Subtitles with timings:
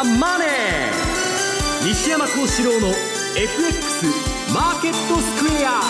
[0.00, 0.48] ザ・マネー」
[1.86, 2.88] 西山幸四郎の
[3.36, 4.06] FX
[4.52, 5.80] マーケットスクエア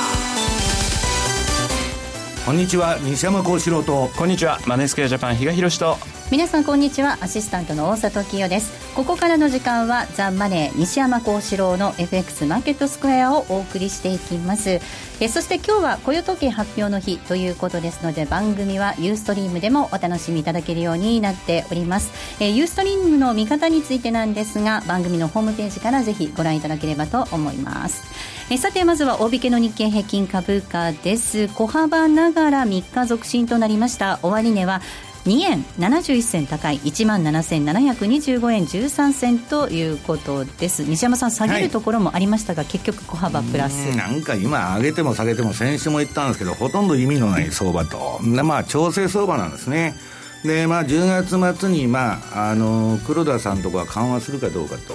[2.44, 4.10] こんにちは西山幸四郎と。
[4.16, 5.96] こんにちはマネースクエアジャパン比嘉宏と。
[6.32, 7.18] 皆さんこんにちは。
[7.20, 14.80] アシスタントの大里清ですここからの時間はザ・マネー西山幸四郎の FX マーケットスクエアをお送りしていきます。
[15.20, 22.10] えそして今日は雇用統計発表の日ということですので番組はユーストリームでもお楽しみいただけるようになっております。
[22.40, 28.02] えユーストリームの見方についてなんですが番組のホームページからぜひご覧いただければと思います。
[28.50, 31.46] えさてまずは大引けの日経平均株価です。
[31.48, 34.18] 小幅ながら3日続伸となりました。
[34.22, 34.82] 終値は
[35.26, 40.82] 2円71銭高い1万7725円13銭ということです。
[40.84, 43.94] 西山さん下げるところもありましたが、はい、結局小幅プラス。
[43.96, 48.20] なんか今上げても下げても先週も言ったんですけどほとんど意味のない相場と。
[48.22, 49.94] まあ調整相場なんですね。
[50.42, 54.94] でまあ10月末にまああの黒田さんとか緩和するかどうかと。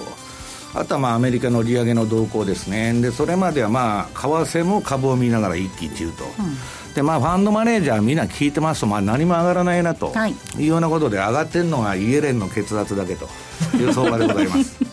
[0.74, 2.92] あとはまあアメリカの利上げの動向ですね。
[3.00, 4.26] でそれまではまあ為
[4.58, 6.56] 替も株を見ながら一喜一憂と、うん
[6.96, 13.28] でまあ、ファンドマネージャーみんな聞いてますと、まあ、何も上がらないなと、はい、いうようなことで上がってるのがイエレンの血圧だけと
[13.76, 14.78] いう相場でございます。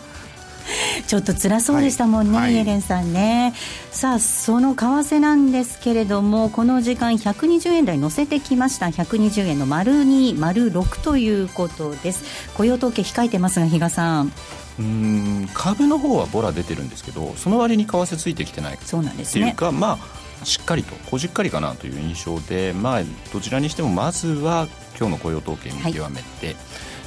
[1.06, 3.54] ちょっと辛そうでしたもんね、はい、イエレンさんね。
[3.90, 12.24] さあ、その為替なんですけれども、この時間、120円台乗せてきました、120円の丸2、丸6ということです。
[12.54, 14.32] 雇用統計控えてますが、比嘉さん。
[14.78, 23.00] うん株の方はボラ出てるんですけどその割に為替ついてきてないそうなんです、ね、っていうかまあしっかりとこじっかりかなという印象で、まあ、
[23.32, 26.52] どちらにしてもまずは今日の雇用統計見極めて、は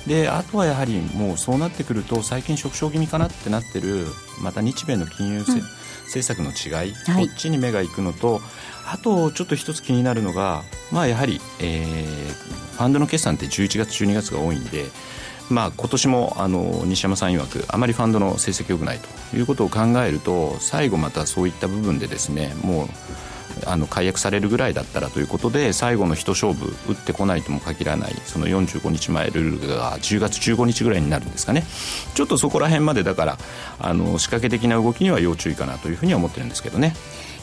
[0.06, 4.06] い、であとはやはりもうそうなってくると最近縮小気味かなってなってる
[4.42, 8.42] また日米の金融、うん、政策の違い、はい、こっちに目がいくのと
[8.92, 14.86] あとちょっと一つ気になるのが、まあ、やはり、えー、ファンドの決算って11月12月が多いんで
[15.50, 22.88] まあ、今年もあの西山さん曰くあまりファンドの成績良くないということを考えると最後またそういった部分でですねもう
[23.66, 31.64] あの解約されるぐらいだったらということで最後の一勝負打ってこないとも限らないその45日前ルールが10月15日ぐらいになるんですかね
[32.14, 33.38] ちょっとそこら辺までだから
[33.80, 36.94] あの仕掛け的な動きには要注意かなというふうに思ってるんですけどね。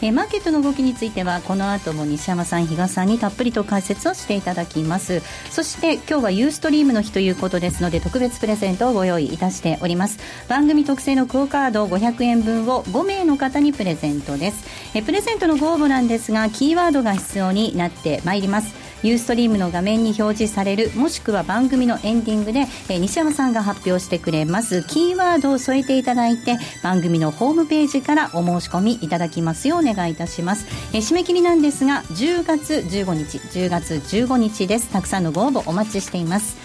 [0.02, 5.22] えー、マーケットの動きについてはこの後も西山さん比嘉さんにたっぷりと解説をしていただきます。
[5.50, 10.18] そして今日はユーストリームの日ということですので特別プレゼントをご用意いたしております。
[10.48, 14.64] 番組特製のクオカード500円分を5名の方にプレゼントです。
[14.94, 18.83] えプレゼントのご応募なんですがキーワードが必要になってまいります。
[19.04, 24.82] ユーストリームの画面に表示されるもしくは番組のエンディングで、え、西山さんが発表してくれます。
[24.84, 34.88] キーワードを添えていただいて番組のホームページからお申し込みいただきますようお願いいたします、え、締め切りなんですが10月15日10月15日です。
[34.88, 36.56] たくさんのご応募お待ちしています。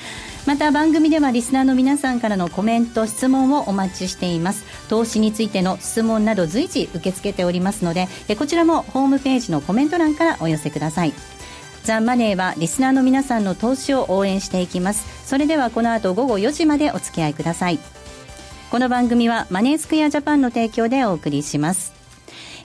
[0.45, 4.63] また番組ではリスナーの皆さんからのコメント質問をお待ちしています。
[4.88, 8.07] 投資についての質問など随時受け付けておりますので
[8.38, 11.13] こちらもホームページのコメント欄からお寄せください。
[11.89, 17.79] ザ・マネーはリスナーの皆さんの投資を応援していきますそれではこの後午後4時までお付き合いください
[18.69, 21.97] この番組はマネースクエアジャパンの提供でお送りします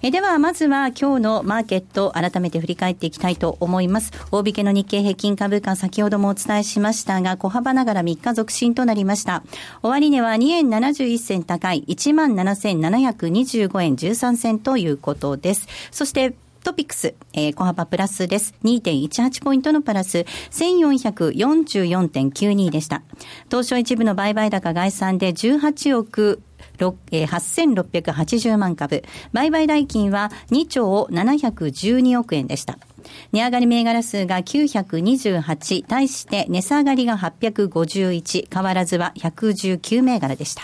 [0.03, 4.13] えでは、まずは今日のマーケット、改めて振り返っていきたいと思います。
[4.31, 9.43] 大引けの日経平均株価、先ほどもお伝えしましたが、小幅ながら3日続伸となりました。
[9.83, 15.67] 終値は2円71銭高い、17,725円13銭ということです。
[15.91, 18.55] そして、トピックス、えー、小幅プラスです。
[18.65, 23.03] 2.18ポイントのプラス、1444.92でした。
[23.51, 26.41] 東証一部の売買高概算で18億
[26.79, 29.03] 8680万株。
[29.33, 32.79] 売買代金は2兆712億円でした。
[33.33, 40.63] 値上がり銘柄数が928、対して値下がりが851、変わらずは119銘柄でした。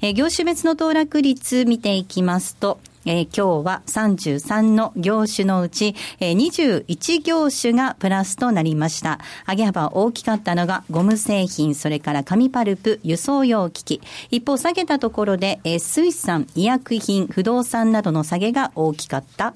[0.00, 9.20] えー、業種別の騰落率見ていきますと、えー、今日は33の業種のうち、えー、21業種がプラスとなりました。
[9.48, 14.02] 上げ幅大きかったのがゴム製品、それから紙パルプ、輸送用機器。
[14.30, 19.54] 一方下げたところで、えー、水産、医薬品、不動産などの下げが大きかった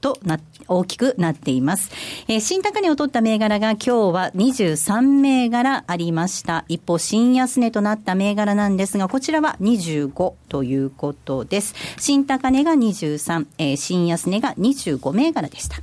[0.00, 1.90] とな、大きくなっています。
[2.28, 6.64] えー、新高値を取った銘柄が今日は23銘柄ありました。
[6.68, 11.74] 一方、新安値となった銘柄なんですが、こちらは25ということです。
[11.98, 15.76] 新高値が23、えー、新安値が25銘柄でした。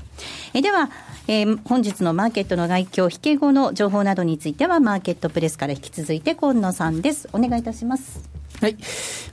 [0.53, 0.89] えー、では、
[1.27, 7.27] えー、本日のマーケットの外況、引け後の情報などについては、マーケットプレスから引き続いて、今野さんです。
[7.33, 8.44] お願いいたします。
[8.61, 8.77] はい。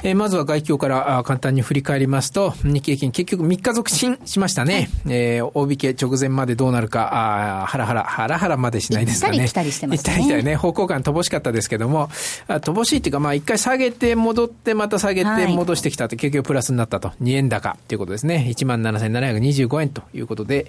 [0.02, 4.90] えー、まずは外況からあ簡単に振り返りますと、日経金結局3日続伸しましたね。
[5.06, 9.38] えー、大引け直前までどうなるか、あハラハラ、ハラハラまでしないですかね。
[9.38, 10.12] 行ったり来たりしてますね。
[10.12, 12.10] 行ったり来たりね、方向感乏しかったですけども、
[12.48, 17.12] あ乏しいっていうか、まあ一回下げて戻ってまた下げて戻してきたって、結局プラスになったと。
[17.22, 18.46] 2円高ということですね。
[18.48, 20.66] 17,725円ということで、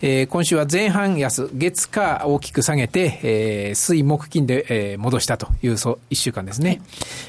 [0.00, 6.80] えー、今週は前半安、月火大きく下げて、えー、水木金で、えー、戻したという、そう、1週間ですね。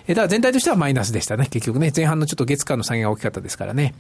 [0.08, 1.92] えー、だから全体としてはマイナスでしたね、結局ね。
[1.96, 3.94] 前半のちょっと月間の下げが大きかったですからね。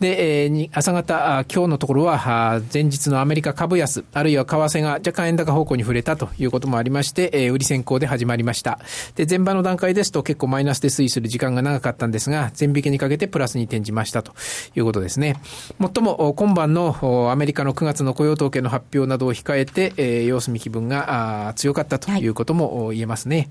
[0.00, 8.78] で、えー、朝方、今日のところは、前日のアメリカ株安、あるいは為替が若干円高方向に触れたということもありまして、えー、売り先行で始まりました。
[9.16, 14.34] で、前場の段階ですと結構マイナスで推移する時間が長かったんですが、全引けにかけてプラスに転じましたと
[14.76, 15.34] いうことですね。
[15.78, 23.36] もっとも、今晩のアメリカの9月の雇用統計の発表などを控えて、えー、様子見気分が強かったということも言えますね。
[23.36, 23.48] はい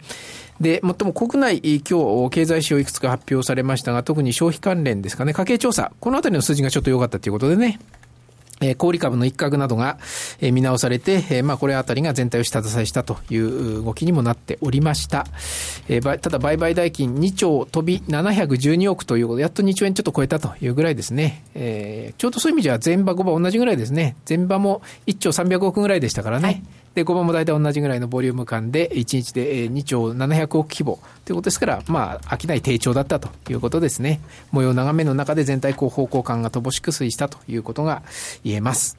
[0.59, 7.79] で、もっとも国内、今日、経済指標いくつか発表されましたが、特に消費関連ですかね、家計調査、このあたりの数字がちょっと良かったということでね、
[8.59, 9.97] えー、小売株の一角などが、
[10.41, 15.27] えー、見直されて、えー、まあこれあたりが全体を下支えしたという動きにもなっておりました。
[15.87, 21.43] えー、ただ売買代金2兆飛び712億ということで、やっと2兆円ちょっと超えたというぐらいですね。
[21.53, 24.15] えー、ちょうどそういう意味じゃ前場5場同じぐらいですね。
[24.27, 26.45] 前場も1兆300億ぐらいでしたからね。
[26.45, 26.63] はい
[26.97, 34.19] で、5番も大体同じぐらいのボリューム感で、1日で2兆700億規模ということですから、まあ、飽きない低調だったということですね。
[34.49, 38.01] 模様眺めの中で全体こう方向感が乏しく推移したということが
[38.43, 38.97] 言えます。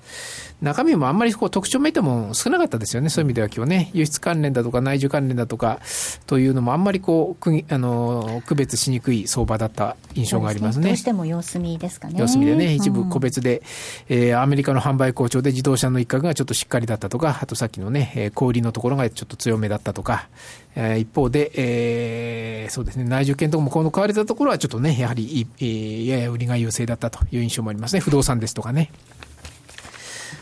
[0.60, 5.81] 中身もあんまりこう特徴めいたも少なかったですよね、そういう意味では今日ね、輸出関連だとか内需関連だとか
[6.26, 10.82] というのもあんまりこうくあの区別しにくい相場だった印象がありますね。
[10.82, 12.19] すねどうしても様子見ですかね。
[12.19, 13.62] 様子見でね、一部個別で、
[14.10, 20.28] うん、えー、アメリカの販売好調で自動車の一角がちょっとしっかりだったとか、あとさっきのね、えー、小売りのところがちょっと強めだったとか、
[20.75, 28.00] えー、一方で、えー、そうですね、内需圏ともこの買われたところはちょっとね、やはり、えー、やや売りが優勢だったという印象もありますね。
[28.00, 28.90] 不動産ですとかね。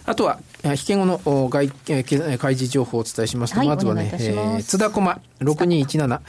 [0.06, 1.68] あとは、引け後の外
[2.38, 6.20] 開示情報をお伝えしますと、はい、まずはね、えー、津田駒6217。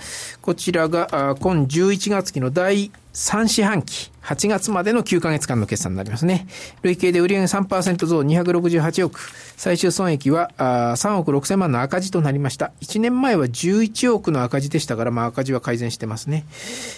[0.41, 6.45] こちらが、今11月期の第3四半期、8月までの9ヶ月間の決算になりますね。
[6.83, 9.19] 累計で売上3%増268億。
[9.57, 12.73] 最終損益は3億6千万の赤字となりました。
[12.81, 16.45] 1年前は11億の赤字でしたから、まあ赤字は改善してますね。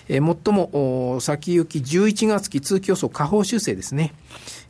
[0.09, 4.13] えー、最も先行き11月期通期予想下方修正ですね。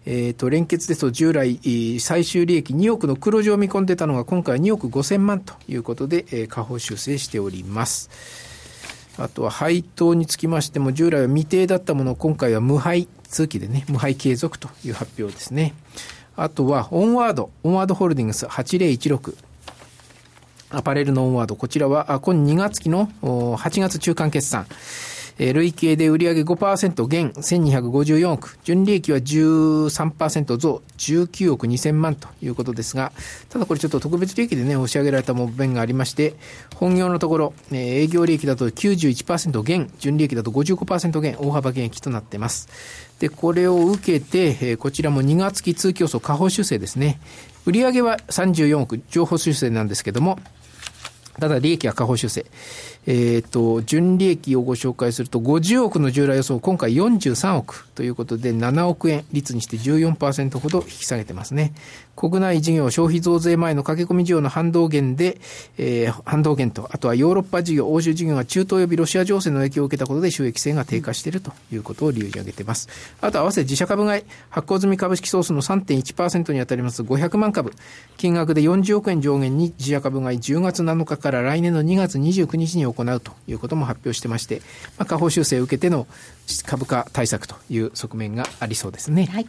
[0.06, 1.60] えっ、ー、と、連結ですと従来、
[2.00, 8.49] 最終利益2億の黒字を見込んでたのが今回は2億5千万ということで、えー、下方修正しております。
[9.19, 15.74] あとは配当につきましても従来は未定だったものを今回は無配、通期でね、無配継続という発表ですね。
[16.38, 19.36] あとは、オンワード、オンワードホールディングス8016。
[20.71, 24.66] アパレルのオンワード、こちらは、今2月期の8月中間決算。
[25.39, 33.13] え、累計で売上5%減1254億、純利益は13%増19億2000万ということですが、
[33.47, 36.36] ただこれちょっと特別利益でね、押し上げられたも弁がありまして、
[36.75, 42.68] 本業のところ、え、営業利益だと91%減、純利益だと55%減、大幅減益となっています。
[43.19, 47.19] で、これを受けて、え、こちらも2月期通競争下方修正ですね。
[47.65, 50.38] 売上は34億、情報修正なんですけども、
[51.39, 52.45] ただ利益は下方修正。
[53.12, 57.88] えっ、ー、と、純利益をご紹介すると、50億の従来予想、今回43億。
[58.00, 61.74] ということで、7億円率にして14%ほど引き下げてますね。
[62.16, 65.38] 国内事業消費増税前の駆け込み需要の反動減で、
[65.77, 72.88] えー、反動減と、あとはヨーロッパ事業、欧州事業が中東及びロシア情勢の影響を受けたことで収益性が低下しているということを理由に挙げています。
[73.20, 77.74] あと合わせて自社株買い、発行済み株式総数の3.1%に当たります500万株、
[78.15, 84.62] 金額で40億円上限に自社株買い10月7日から来年の2月29日に行うということも発表してまして、
[84.98, 86.08] まあ、下方修正を受けての
[86.65, 89.25] 株価対策という側面がありそうですね。
[89.25, 89.48] はい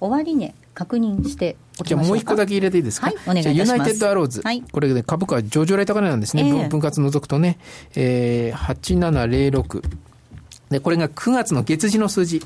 [0.00, 3.06] 終値確認してじゃあもう一個だけ入れていいですか？
[3.06, 3.58] はい、お願いします。
[3.72, 4.42] ユナイテッドアローズ。
[4.42, 6.48] はい、これね、株価は上場来高値なんですね。
[6.48, 7.58] えー、分割除くとね。
[7.96, 9.82] えー、8706。
[10.70, 12.42] で、これが9月の月次の数字。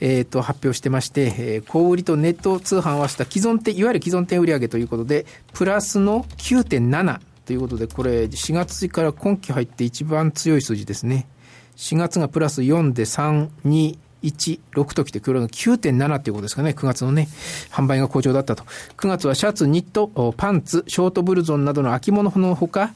[0.00, 11.26] えっ、ー、と、発表してまして、えー、小売とネット通販を合わせた既存店、いわゆる既存店売上ということで、プラスの9.7ということで、これ4月から今期入って一番強い数字ですね。
[11.78, 16.70] 4月がプラス4で3、2、1、6ときて、これの9.7っていうことですかね。
[16.70, 17.28] 9月のね、
[17.70, 18.64] 販売が好調だったと。
[18.96, 22.94] 9月はシャツ、ニット、パンツ、ショートブルゾンなどの秋物のほか、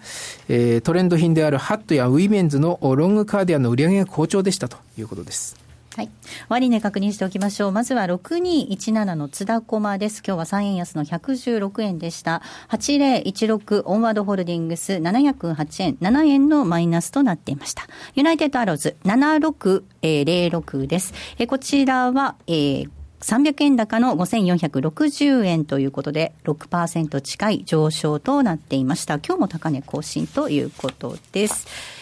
[0.48, 5.61] えー、トレンド品であるハットやウィメンズのロングカーディアンの売り上げが好調でしたということです。
[5.94, 6.10] はい。
[6.48, 7.72] 終値確認しておきましょう。
[7.72, 10.22] まずは6217の津田駒です。
[10.26, 12.40] 今日は3円安の116円でした。
[12.70, 17.82] 8016オンワードホールディングス708円、7円のマイナスとなっていました。
[18.14, 21.12] ユナイテッドアローズ7606です。
[21.38, 22.88] えこちらは、えー
[23.22, 29.20] 300円高の5460円ということで、6%近い上昇となっていました。
[29.20, 32.01] 今日も高値更新ということです。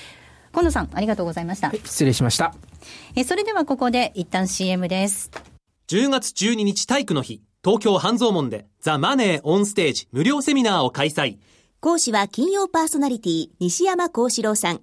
[0.53, 1.69] 近藤さん、ありがとうございました。
[1.69, 2.55] はい、失礼しました。
[3.15, 5.31] えそれではここで一旦 CM です。
[5.89, 11.39] 10月12日体育の日、東京半蔵門でザ・マネーオンステージ無料セミナーを開催。
[11.81, 14.81] 講師は金曜パーソナリティ西山幸四郎さん。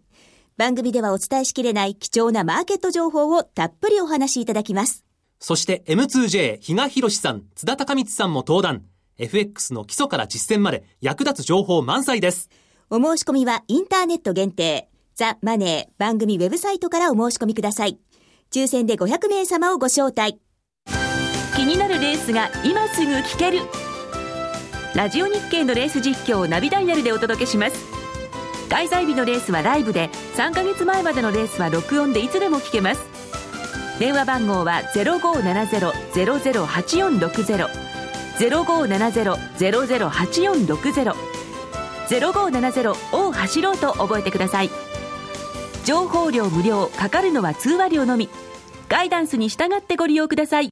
[0.57, 5.03] 番組ではお伝えしきれない貴重なマーケット情報をたっぷりお話しいただきます。
[5.39, 8.83] そして M2J 比嘉博さん、津田隆光さんも登壇。
[9.19, 12.49] FX の基礎から実践まで役立つ情報満載です。
[12.89, 14.89] お申し込みはインターネット限定。
[15.17, 17.97] ザ・マネー番組ウェブサイトからお申し込みください。
[18.51, 20.39] 抽選で500名様をご招待。
[21.55, 23.61] 気になるレースが今すぐ聞ける。
[24.93, 27.83] ラジオ日経のレース実況をナビダイヤルでお届けします。
[28.69, 33.01] 開催日のレースはライブで、3ヶ月前までのレースは録音でいつでも聞けます。
[33.97, 37.69] 電話番号は0570-008460
[38.37, 41.15] 0570-008460
[42.07, 44.69] 0570を走ろうと覚えてください
[45.87, 48.27] 情報量無料かかるのは通話料のみ。
[48.89, 50.69] ガイダンスに従ってご利用ください。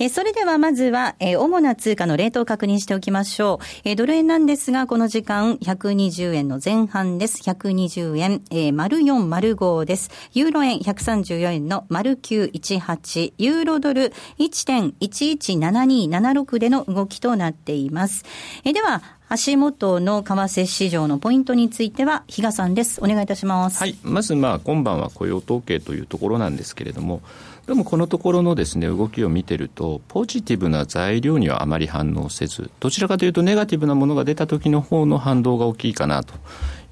[0.00, 3.64] えそれではまずは、え主な通貨のレートを確認しておきましょう。
[3.84, 7.42] えドル円なんですが、この時間120円の前半です。
[7.42, 10.12] 120円、えー、丸4丸5です。
[10.34, 18.24] ユーロ円134円の丸918、ユーロドル1.117276での動きとなっています。
[18.64, 23.00] えでは、足元の為替市場のポイントについては、比嘉さんです。
[23.02, 23.80] お願いいたします。
[23.80, 23.96] はい。
[24.02, 27.20] まず、まあ、今晩は雇用統計というところなんですけれども、
[27.68, 36.32] でもこのところのですね動きを見てるとポジティブな材料にはあまり反応せずどちらかというとネガティブなものが出た時の方の反動が大きいかなと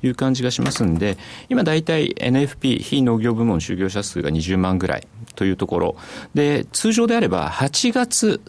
[0.02, 1.16] いう感じがしますんで
[1.49, 5.09] 今大体 NFP 非農業部門就業者数が20万ぐらい。
[5.36, 5.96] というところ。
[6.34, 8.40] で通常であれば8月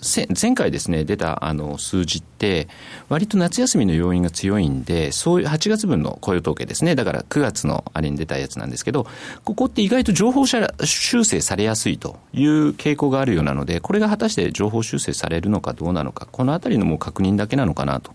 [0.42, 2.68] 前回ですね出たあの数字って
[3.10, 6.96] 割と夏休みの要因が強いんでそういう8月分の雇用統計ですね。
[6.96, 9.06] だから9月のあれに出たやつなんですけど
[9.44, 18.12] ここって意外と情報修正されやすいという傾向があるようなのでこれが果たして情報修正されるのかどうなのかこのあたりのもう確認だけなのかなと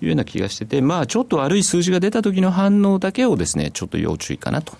[0.00, 4.74] いうような気がしててまあちょっと悪い数字が出た時の反応だけをですねちょっと要注意かなと。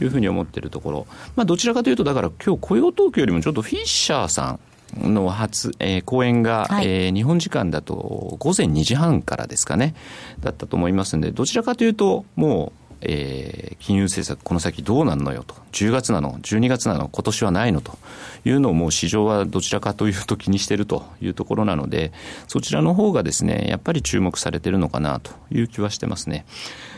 [0.00, 1.06] いうふうに思っているところ、
[1.36, 4.58] まあ、どちらかというと、だから今日雇用統計よりもちょっとフィッシャーさ
[5.00, 9.94] んの初、えー、講演が、はい、えー、日本時間だと午前2時半からですかね、
[10.40, 17.98] だったと思いますんで、どちらかというと、もう、えー、金融政策、この先どうなんのよと、10月なの、12月なの、今年はないのと。
[18.44, 22.12] いうのをもう市場はどちらかというと気にしているというところなので、
[22.48, 26.44] そちらの方がですね、やっぱり注目されているのかなという気はしてますね。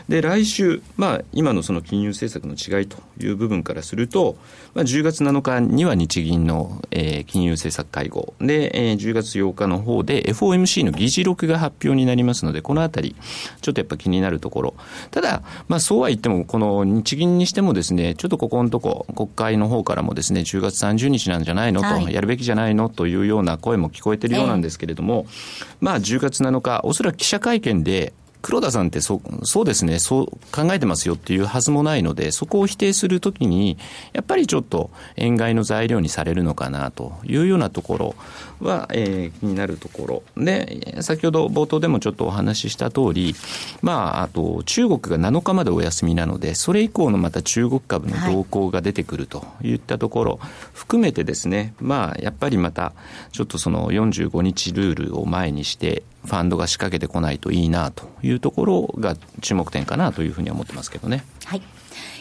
[0.09, 4.37] で来週、まあ、今のその金融政策の違いという部分からすると、
[4.73, 8.33] まあ、10月7日には日銀の、えー、金融政策会合。
[8.39, 13.15] で、えー、10月8日の方で FOMC の議事録が発表になりますのでこのあたり
[13.61, 14.73] ちょっとやっぱ気になるところ。
[15.09, 28.13] ただ、まあ、そうは言ってもこの日銀にしてもですねちょっとここのとこ国会の方からもですね10月30日なんじゃないのと、はい、やるべきじゃないのというような声も聞こえているようなんですけれども、えー、まあ10月7日おそらく記者会見で
[28.45, 33.75] 黒田さんってそそうですね、そう考えてますよっていうはずもないので、そこを否定するときに、
[34.13, 38.15] やっぱりちょっと円買いの材料にされるのかなというようなところ
[38.59, 40.43] は、えー、気になるところ。
[40.43, 43.35] で、先ほど冒頭でもちょっとお話しした通り、
[43.81, 50.39] まあ、あと中国が7日までお休みなので、それ以降のまた中国株の動向が出てくるといったところ、
[50.73, 52.93] 含めてですね、まあ、やっぱりまた、
[53.31, 61.23] ちょっとその45日ルールを前にして、ファンドが仕掛けてこないといいなというところが注目点かなというふうに思ってますけどね。
[61.45, 61.61] はい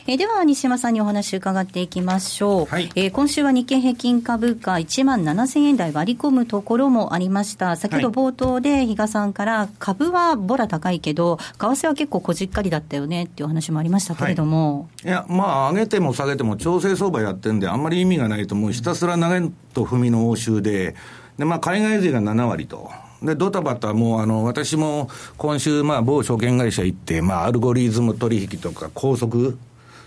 [0.06, 7.76] えー、では西山さんにお話伺っていきましょう、はい、えー、今週は日経平均株価1万7000円台割り込むところもありました。
[7.76, 20.94] 先ほど冒頭で比嘉さんから株はボラ高いけど為替は結構こじっかりだったよねっていう話もありましたけれども、はい、いやまあ上げても下げても調整相場やってるんであんまり意味がないと思うひたすら投げと踏みの応酬で
[21.38, 22.90] で、まあ、海外勢が7割と。
[23.22, 29.58] で、ドタバタもう、あの、私も今週、まあ、某証券会社行って、まあ、アルゴリズム取引とか、高速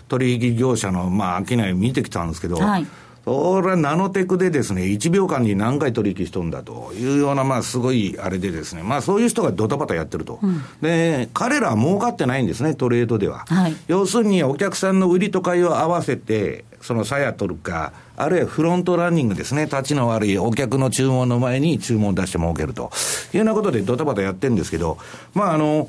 [0.08, 2.86] 取引業者の、まあ、商い見てきたんですけど、はい、
[3.28, 10.38] それはナノテクでですね、1秒間に何回取引しとんだというような、まあ、すごいあれでですね、まあ、そういう人がドタバタやってると。
[10.42, 13.44] うん、で、彼らは儲かってないんですね、トレードでは。
[13.48, 22.90] はい、要するに、お客さんの売りと買いを合わせて、そのさや取るか、あるいはフロントランニングですね、立ちの悪いお客の注文の前に注文を出して儲けると
[23.32, 24.98] いうようなことでドタバタやってるんですけど、
[25.34, 25.86] まああの、うん、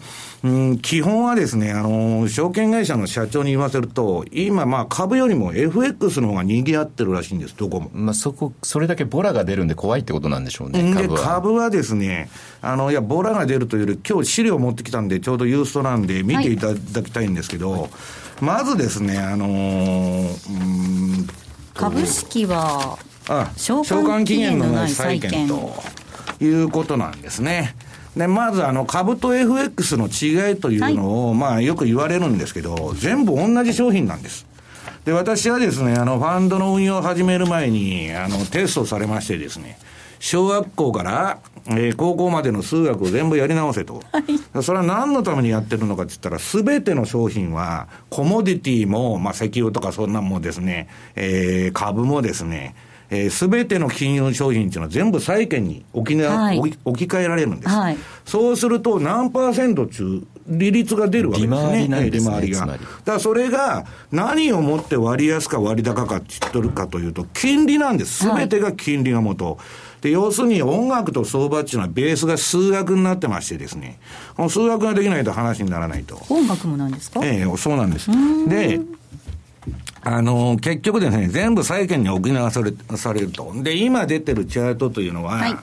[0.81, 7.89] 基本はですね、あの、証券会社の社長に言わせると、今、まあ株よりも FX の方が賑わってるらしいんです、どこも。
[7.93, 11.19] まあそこ、それだけボラが出るんで怖いってことなんでしょうね、株は。
[11.19, 12.29] 株はですね、
[12.62, 17.89] あの、いや、ボラが出るというより、今日資料持ってきたんで、ちょうどユーストなんで見ていただきたいんですけど、はい
[18.41, 21.34] まずですね、あのー、
[21.74, 25.74] 株式は償還期限のない債券と
[26.39, 27.75] いうことなんですね。
[28.19, 34.45] で、まずあの株と FX の違いというのを、はい、まあよく言われるんですけど、全部同じ商品なんです。
[35.05, 39.79] で、私はですね、あの、ファンドの運用を始める前に、あの、テストされましてですね、
[40.19, 44.03] 小学校から、えー、高校までの数学を全部やり直せと。
[44.11, 52.75] はい、それは何のためにやってるのかって言ったら、すべての商品は、コモディティも、まあ、石油とかそんなもですね、えー、株もですね、
[53.30, 57.70] す、え、べ、ての金融商品っていうのは全部債券に置き,、はい、置き換えられるんです。
[57.70, 61.84] はい、そうすると何パーセント中、利率が出るわけですね。
[61.84, 62.66] 利回り利回りが。
[62.66, 68.25] だからそれが何をもって割安か割高かって言っとるかというと、金利なんです。
[68.25, 69.46] すべてが金利が元。
[69.46, 69.58] はい
[70.00, 74.00] で、要するに音楽と相場っていうのはベースが数学になってましてですね、
[74.38, 76.18] この数学ができないと話にならないと。
[76.30, 77.20] 音楽もなんですか？
[77.22, 78.10] ええそうなんです。
[78.48, 78.80] で、
[80.01, 83.51] あの、結局ですね、全部債券に置き流されされると。
[83.56, 85.56] で、今出てるチャートというのは、はい、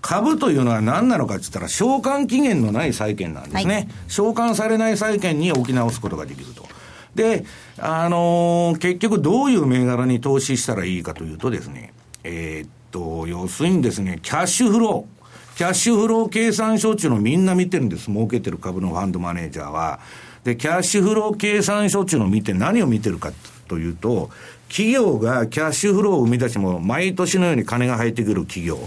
[0.00, 3.74] 株というのは何なのかって言ったら、償還期限のない債券なんですね。
[3.74, 6.66] はい、償還されない債券に置き直すことができると。
[7.14, 7.44] で、
[7.78, 11.92] あのー、結局どういう銘柄に投資したらいいかというとですね、
[12.24, 15.14] えー、と、要するにですね、キャッシュフロー。
[15.56, 18.06] キャッシュフロー計算書っていうのをみんな見てるんです。
[18.06, 20.00] 儲けてる株のファンドマネージャーは。
[20.42, 23.32] で、キャッシュフロー計算書っていうのを見て何を見てるか
[23.64, 24.30] というと、
[24.68, 28.78] 企業がキャッシュフローを生み出しても毎年のように金が入ってくる企業。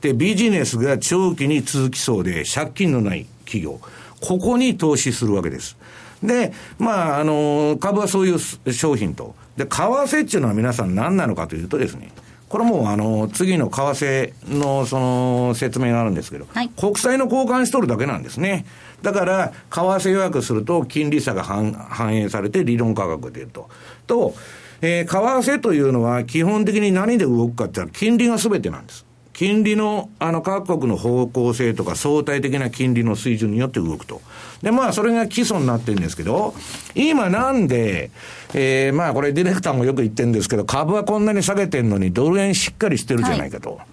[0.00, 3.80] で、ビジネスが長期に続きそうで借金のない企業。
[4.20, 5.76] ここに投資するわけです。
[6.22, 9.34] で、まあ、あの、株はそういう商品と。
[9.56, 12.10] で、為替っていうのは皆さん何なのかというとですね、
[12.48, 18.64] これもあの、次の為替のその説明があるんですけど、はい、国債の交換しとるだけなんですね。
[19.04, 23.68] だから、為替予約すると金利差が反映されて理論価格が出ると。
[24.06, 24.34] と、
[24.80, 29.04] えー、為替というのは基本的に何で動くかって言ったら金利が全てなんです。
[29.34, 34.22] 金利の、あの、各国の方向性とか相対的な金利の水準によって動くと。
[34.62, 36.54] で、まあ、それが基礎になってるんですけど、
[36.94, 38.10] 今なんで、
[38.54, 43.70] えー、まあ、これディレクターもよく言ってるんですけど、株はこんなに下げてんのにドル円しっかりしてるじゃないかと。
[43.70, 43.86] はい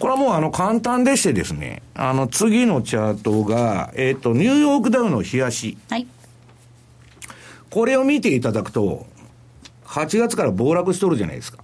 [0.00, 5.76] これはもうあの簡単でしてですね、あの次のチャートが、えっ、ー、と、ニューヨークダウの冷やし。
[5.90, 6.06] はい。
[7.68, 9.06] これを見ていただくと、
[9.84, 11.62] 8月から暴落しとるじゃないですか。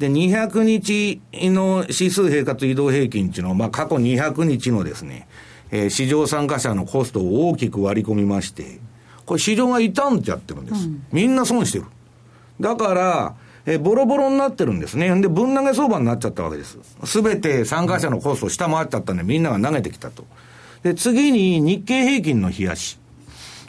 [0.00, 5.28] で、200日の指数平滑移動平均っていうのは、まあ、過去200日のですね、
[5.70, 8.80] えー、市場参加者のコストを大きく割り込みまして、
[9.26, 10.88] これ市場が傷んじゃってるんです。
[10.88, 11.84] うん、みんな損してる。
[12.60, 13.34] だから、
[13.70, 15.08] えー、ボロボロになってるんですね。
[15.20, 16.76] で、分投げ相場になっちゃったわけです。
[17.04, 20.24] すべて参加者のコースを下回っちゃったんで、みんなが投げてきたと。
[20.82, 22.98] で、次に日経平均の冷やし。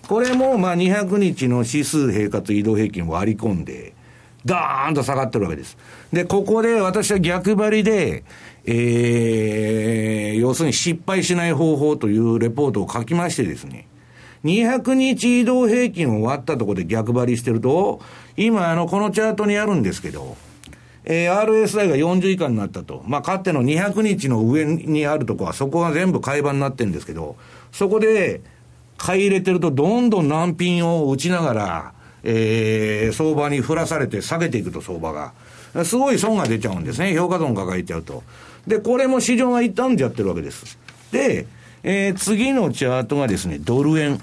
[0.07, 3.93] これも、まあ、200日の指数平滑移動平均を割り込んで、
[4.43, 5.77] ダーンと下がってるわけです。
[6.11, 8.23] で、ここで私は逆張りで、
[8.65, 13.87] えー、要するに失敗しない方法というレポートを書きましてですね、
[14.43, 18.01] 200日移動平均を割ったところで逆張りしてると、
[18.37, 20.37] 今、あの、このチャートにあるんですけど、
[21.03, 23.03] えー、RSI が40以下になったと。
[23.07, 27.35] まあ、かっての200日の上にあるとこは、そこが全部買い場になってるんですけど、
[27.71, 28.41] そこで、
[28.97, 35.33] 買い入れてると、どんどん難品を打ちながら、えー、相場に振らされて下げていくと相場が。
[35.85, 37.15] すごい損が出ちゃうんですね。
[37.15, 38.23] 評価損抱えちゃうと。
[38.67, 40.77] で、これも市場が傷んじゃってるわけです。
[41.11, 41.47] で、
[41.83, 44.21] えー、次のチャートがですね、ドル円。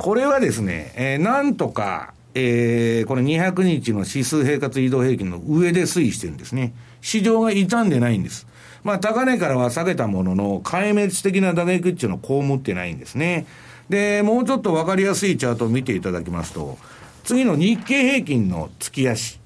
[0.00, 6.72] これはですね、えー、なんとか、えー、これ200日の指数平滑移動平均の上で推移してるんですね。
[7.02, 8.46] 市場が傷んでないんです。
[8.82, 13.44] まあ、高値からは下げたものの、壊滅的な打撃っていうのを被ってないんですね。
[13.90, 16.78] で、もうちょっとわかりやすいチャートを見ていただきますと、
[17.24, 19.38] 次の日経平均の月足。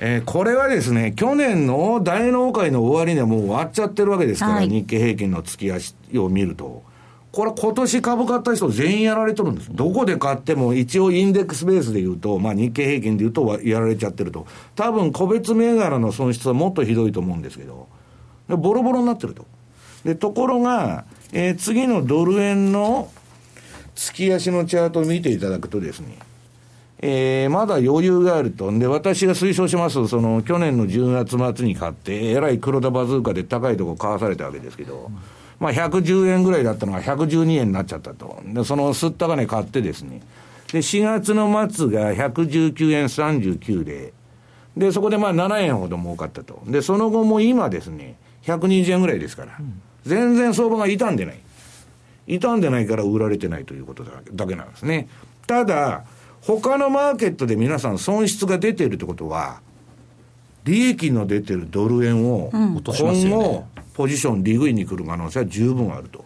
[0.00, 6.90] えー、これはですね、去年の大納会の終わりでもう終わっちゃってるわけですから、はい、日経平均の月足を見ると。
[7.32, 9.70] これ今年株買った人全員やられとるんです。
[9.72, 14.46] どこで買っても一応インデックスベースで言うと、まあ日経平均で言うとやられちゃってると。
[14.76, 17.88] 多分個別銘柄の損失はもっとひどいと思うんですけど、
[18.48, 19.46] ボロボロになってると。
[20.04, 23.10] で、ところが、えー、次のドル円の
[23.94, 26.18] 月足のチャートを見ていただくとですね、
[27.04, 28.70] えー、まだ余裕があると。
[28.78, 35.10] で、私が推奨します、その、去年の10月末に買って、えらい黒田バズーカで高いとこ買わされたわけですけど、
[35.58, 38.40] まあ、110円ぐらいだったのが112円になっちゃったと。
[38.46, 40.22] で、その吸った金買ってですね。
[40.72, 44.12] で、4月の末が119円39で、
[44.76, 46.62] で、そこでまあ7円ほど儲かったと。
[46.66, 49.58] で、その後も今ですね、120円ぐらいですから、
[50.04, 51.40] 全然相場が傷んでない。
[52.28, 55.08] 傷んでないから売られてないということだけなんですね。
[55.46, 56.04] ただ、
[56.42, 59.60] 他のマーケットで皆さん損失が出ているってことは、
[60.64, 66.24] 利益の出てるドル円を今後、ポジション、リグインに来る可能性は十分あると。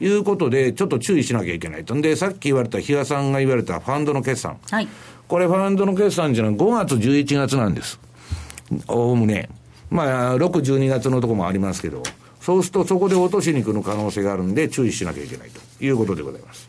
[0.00, 1.94] いうことで、ちょっと注意しなきゃいけないと。
[1.94, 4.58] んで、さっき言われた、比嘉さんが言われたファンドの決算。
[4.68, 4.88] はい。
[5.28, 8.00] これ、ファンドの決算じゃない、5月、11月なんです。
[8.88, 9.48] おおむね。
[9.90, 12.02] まあ、6、12月のとこもありますけど、
[12.40, 16.68] そうするとそこで落としに来る可能性があるんで、注意しなきゃいけないということでございます。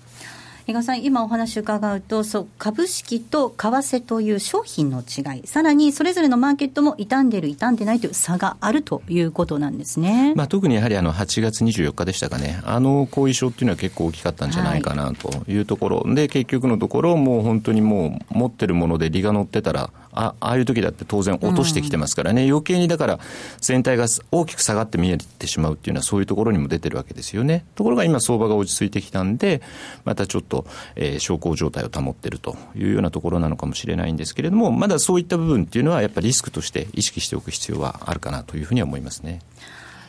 [0.67, 23.19] 伊賀さん、今お話伺うと、そう株式と為替という商品の違い、さらにそれぞれのマーケットも傷んでる、傷んでないという差があるということなんですね、まあ、特にやはりあの8月24日でしたかね、あの後遺症っていうのは結構大きかったんじゃないかなというところ、はい、で結局のところ、もう本当にもう持ってるもので利が乗ってたら、あああいう時だって当然落としてきてますからね、うん、余計にだから
[23.59, 27.65] 全体が大きく下がって見えてしまうっていうのはそういうところにも出てるわけですよね。
[27.75, 29.61] ところが今相場が落ち着いてきたんで、
[30.03, 39.39] またちょっと、えー、小康状態を保っているというようなところなのかもしれないんですけれども、まだそういった部分っていうのはやっぱりリスクとして意識しておく必要はあるかなというふうには思いますね。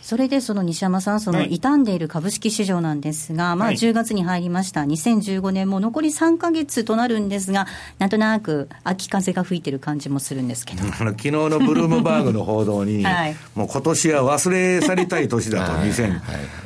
[0.07, 7.66] それでその西山さん、その傷んでいる株式市場なんですが、はい、まあ10月に入りました、2015年も残り3か月となるんですが、
[7.99, 10.85] なんとなく秋風が吹いてる感じもするんですけど。
[10.95, 16.21] 昨日のブルームバーグの報道に、 はい、もう今年は忘れ去りたい年だと、2000、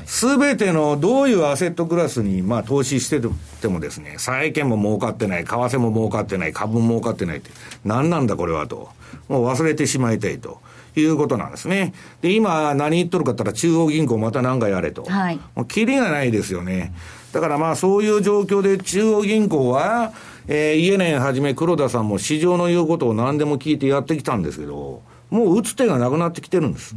[0.05, 3.23] すべてのどういうアセットクラスにまあ投資して
[3.63, 7.51] てもですね、債券も儲かってない、為替も儲かってない、株も儲かってないって、
[7.87, 8.91] 何なんだこれはと、
[9.31, 10.61] もう忘れてしまいたいと。
[10.97, 11.95] いうことなんですね。
[12.23, 15.05] で、今何言っとるかったら中央銀行また何かやれと。
[15.05, 15.41] はい。
[15.55, 16.93] もうキリがないですよね。
[17.33, 20.13] だからまあそういう状況で中央銀行は、
[20.49, 26.97] えー、イエネンはじめ黒田さんも市場の言うことを何でも聞いてやってきたんですけど、もう打つ手がなくなってきてるんです。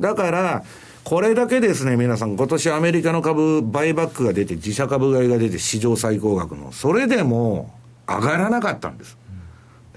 [0.00, 0.62] だから、
[1.04, 7.74] これだけですね、皆さん、今年アメリカの株、バイバックが出て、自社株買いが出て、史上最高額の、それでも
[8.06, 9.16] 上がらなかったんです。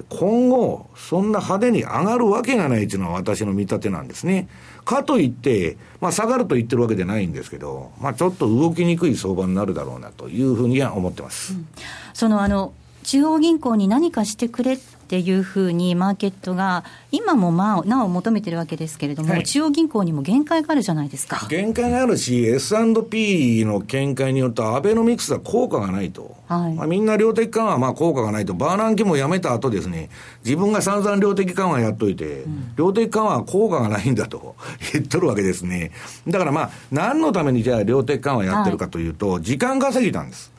[0.10, 4.49] 今後、そんな派手に上がるわけがないというのは私の見立てなんですね。
[4.84, 11.53] かといって、まあ下がると言ってるわけじゃないんですけど、まあちょっと動きにくい相場になるだろうなというふうには思ってます。
[11.53, 11.67] うん、
[12.13, 21.45] そのあの、中央銀行に何かしてくれっていうふうにマーケットが今もまあなお求めてるわけですけれども、はい、中央銀行にも限界があるじゃないですか。
[21.47, 26.73] 限界があるし S&P の見解によってアベノミクスは効果がないと、はい。
[26.73, 28.55] まあ、みんな量的緩和はまあ効果がないと。
[28.55, 30.09] バーナンキもやめた後ですね。
[30.43, 34.55] 自分が散々量的緩和やっといて、うん、量的緩和は効果がないんだと
[34.91, 35.91] 言っとるわけですね。
[36.27, 40.54] だからまあ何のためにじゃあ量的緩和やってるかというと、はい、時間稼ぎなんです、うん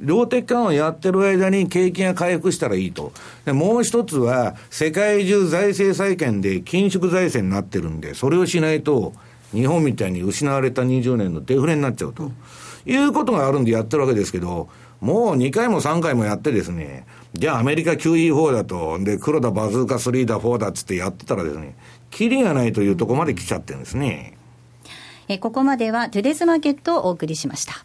[0.00, 3.12] 量的緩和やってる間に景気が回復したらいいと。
[3.44, 9.12] で、もう一つは、世界中財政再建で緊縮財政になってるんで、それをしないと、
[9.52, 12.30] 日本みたいに失われた20年のデフレになっちゃうと。
[12.86, 14.68] いうことがあるんでやってるわけですけど、
[15.00, 21.76] もう2回も3回もやってですね、じゃあアメリカ QE4 だと、で、黒田バズーカ3だ4だっつってやってたらですね、
[22.10, 24.36] キリがないというところまで来ちゃってるんですね。
[25.28, 27.84] えここまではトゥデスマーケットをお送りしました。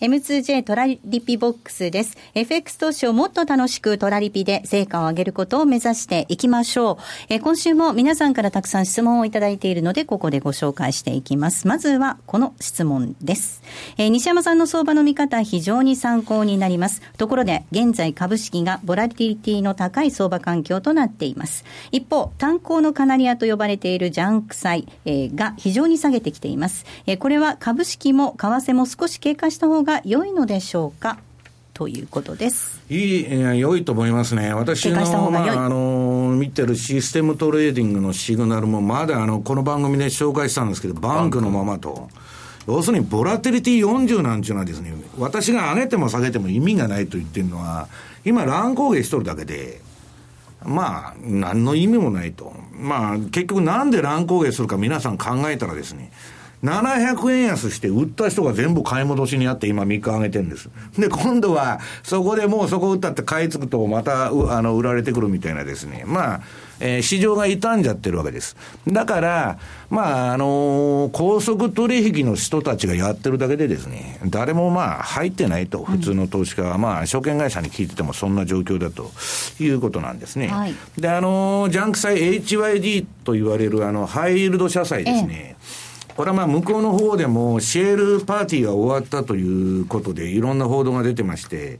[0.00, 2.16] M2J トラリピボックスです。
[2.34, 6.96] FX 投資をもっと楽しくトラリピで成果を上げることを目指していきましょう。
[7.28, 11.66] え今週も皆さんからたくさん質問をいただいているので、ここでご紹介していきます。
[11.66, 13.60] まずはこの質問です。
[13.96, 17.02] え西山さんの相場の見方、非常に参考になります。
[17.16, 21.64] ところで、現在株式がボラティリティの高い相場環境となっています。
[21.90, 26.84] 一方、炭鉱のカナリアと呼ばれているジャンク債、え、が非常に下げてきています。
[27.08, 31.18] えこれは株式も為替も少し経過した方がが良いのでしょうか？
[31.72, 32.82] ということです。
[32.90, 34.52] いい、良いと思いますね。
[34.52, 42.10] 私の、まあ、あの、見てるシステムトレーディングのシグナルも、まだあの、この番組で紹介したんですけど、バンクのままと。
[42.66, 47.88] 要するに、ボラテリティ40なんていうのはですね、私が上げても下げても意味がないと言ってるのは、
[48.26, 49.80] 今、乱高下しとるだけで、
[50.66, 52.52] まあ、何の意味もないと。
[52.74, 56.10] まあ、結局なんで乱高下するか皆さん考えたらですね、
[56.62, 60.68] 700円安して売った人が全部買い戻しにあって今3日上げてるんです。
[60.98, 64.30] で、今度はそこでもうそこ売ったって買い付くとまたあ
[64.62, 66.04] の売られてくるみたいなですね。
[66.06, 66.40] まあ、
[66.80, 68.56] えー、市場が傷んじゃってるわけです。
[68.88, 69.58] だから、
[69.90, 79.10] まあ、あのー、高速取引の人たちがやってるだけでですね、誰もまあ入ってないと、普通の投資家は、うん、まあ、証券会社に聞いててもそんな状況だと
[79.60, 80.48] いうことなんですね。
[80.48, 85.56] はい、で、あのー、ジャンク債 HYD と言われるあの、ハイイールド社債ですね。
[85.60, 85.87] ええ
[86.18, 91.78] これはまあ向こうの方でもシェールパーティーが終わったということでいろんな報道が出てまして、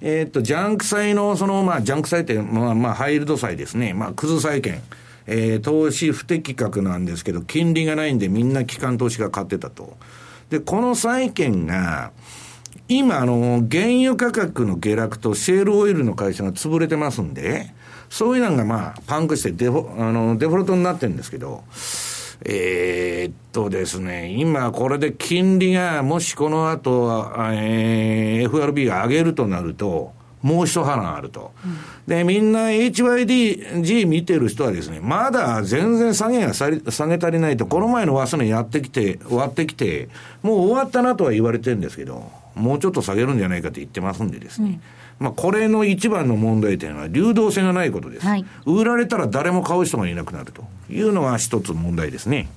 [0.00, 3.94] え、っと、ジャンク債のその、まあ、ジャンク債って、まあ、まあ、ハイイールド債ですね。
[3.94, 4.82] まあ、クズ債券。
[5.28, 9.96] えー、投資不適格なんですけど、金利がないんでみんな機関投資が買ってたと。
[10.50, 12.10] で、この債券が、
[12.88, 17.72] 今、あの、原油価格の下落とシェールオイルの会社が潰れてますんで、
[18.10, 21.62] そういうのがまあ、パンクしてデフォ、あの、デフォルトになってるんですけど、
[22.44, 31.52] えー、っとですね、今これで金利が、もしこの後、えー、FRB が上げるとなると、もう一波乱あると。
[31.64, 40.08] うん、で、みんな HYDG 見てる人はですね、まだ全然下げが下げ足りないと、この前の忘れやってきて、終わってきて、
[40.42, 44.68] もう終わったなとは言われてるんですけど、もうちょっと下げるんじゃないかって言ってますんでですね。
[44.68, 44.80] うん
[45.18, 48.26] まあ、これの一番の問題点は流動性がないことです。
[48.26, 52.48] はい、売られたら誰も買う人がいなくなるというのが一つ問題ですね。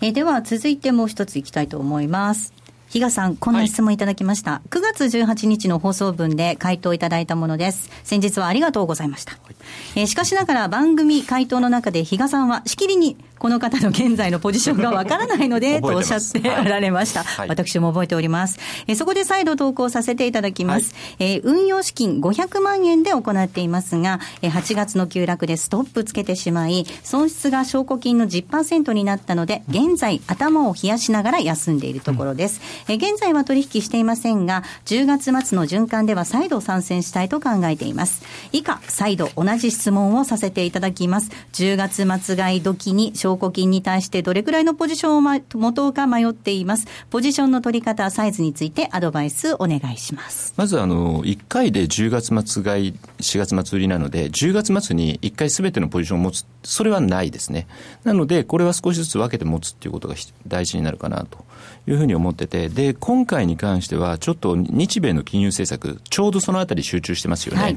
[0.00, 2.52] えでは続いてもう一ついきたいと思います。
[2.94, 4.52] 比嘉さん、こんな質問いただきました。
[4.52, 7.90] はい、9月18日の放送分で回答いただいたものです。
[8.04, 9.32] 先日はありがとうございました。
[9.32, 9.56] はい、
[9.96, 17.24] えー、しかしながら番組回答の中で比嘉さんはしきりにこの方の現在のポジションがわからないので、 とおっしゃっておられました。
[17.24, 18.58] はい、私も覚えております。
[18.86, 20.94] えそこで再度投稿させていただきます。
[21.18, 32.60] はい、えー、運用資金500万円で行っていますが、え8月の急落でストップつけてしまい、損失が証拠金の10%になったので、現在頭を冷やしながら休んでいるところです。
[32.88, 38.22] うん、え現在は取引していませんが、10月末の循環では再度参戦したいと考えています。
[38.52, 41.30] 以下、再度同じ質問をさせていただきます。
[41.52, 46.86] 10月末買い時に証拠金に対してどれくらいのポジションを、ま、持とうか迷っています。
[47.08, 50.52] ポジションの取り方、サイズについてアドバイスお願いします。
[50.58, 57.66] まず、あの、1回で10月末買い、4月末売りなので、10月末に1回すべてのポジションを持つ、それはないですね。
[58.04, 61.46] なので、これは少しずつ分けて持つっていうことが大事になるかなと
[61.86, 67.62] いうふうに思ってて、で、今回に関しては、ちょっと日米の金融政策、ちょうどそのあたり集中してますよね。
[67.62, 67.76] はい、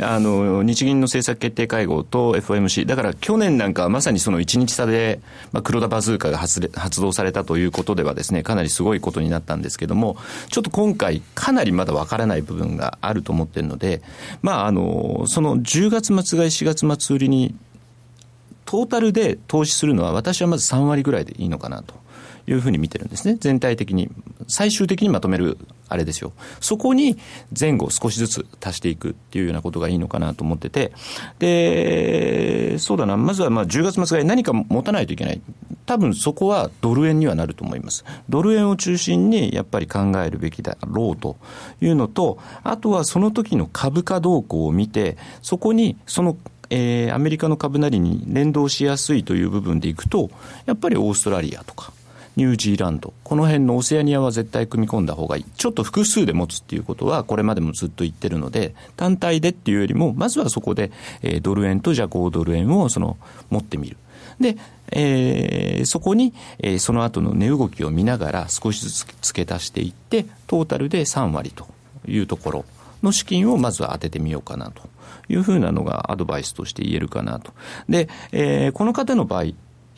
[0.00, 5.20] あの、日銀の政策決定会合と FOMC、だから去年なんかはまさにその1日差で、
[5.52, 10.16] まあ、黒田バズーカが発発動されたということではですね、かなりすごいことになったんですけども、
[10.50, 14.02] ちょっと今回、かなりまだわからない部分があると思ってるので、
[14.42, 17.54] まあ、あの、その10月末買い、4月末売りに、
[18.66, 21.94] トータルで投資するのは、私はまず3割ぐらいでいいのかなと。
[22.48, 23.36] いうふうに見てるんですね。
[23.38, 24.10] 全体的に。
[24.46, 25.58] 最終的にまとめる
[25.88, 26.32] あれですよ。
[26.60, 27.18] そこに
[27.58, 30.92] 前後少しずつ足していくっていうようなことがいいのかなと思ってて。
[31.38, 35.40] で、そうだな、まずはまあ10月末が何か持たないといけない。
[35.84, 38.04] 多分そこはドル円にはなると思います。
[38.28, 41.36] ドル円を中心にやっぱり考えるべきだろうと
[41.80, 46.36] いうのと、あとはその時の株価動向を見て、そこにその
[46.70, 50.30] えー、アメリカの株なりに連動しやすいという部分でいくと、
[50.66, 51.92] やっぱりオーストラリアとか、
[52.38, 55.44] ニュージーランド、この辺のオセアニアは絶対組み込んだ方がいい。
[55.56, 63.16] ちょっと複数で持つっていうことは、これまでもずっと言ってるので、単体でっていうよりも、まずはそこで、えー、ドル円とジャコードル円をその
[63.50, 63.96] 持ってみる。
[64.38, 64.56] で、
[64.92, 71.66] えー、そこに、えー、その後の値動きを見ながら少しずつ付け足していって、トータルで3割と
[72.06, 72.64] いうところ
[73.02, 74.88] の資金をまずは当ててみようかなと
[75.28, 77.52] いうふうなのがアドバイスとして言えるかなと。
[77.88, 79.46] で、えー、この方の場合、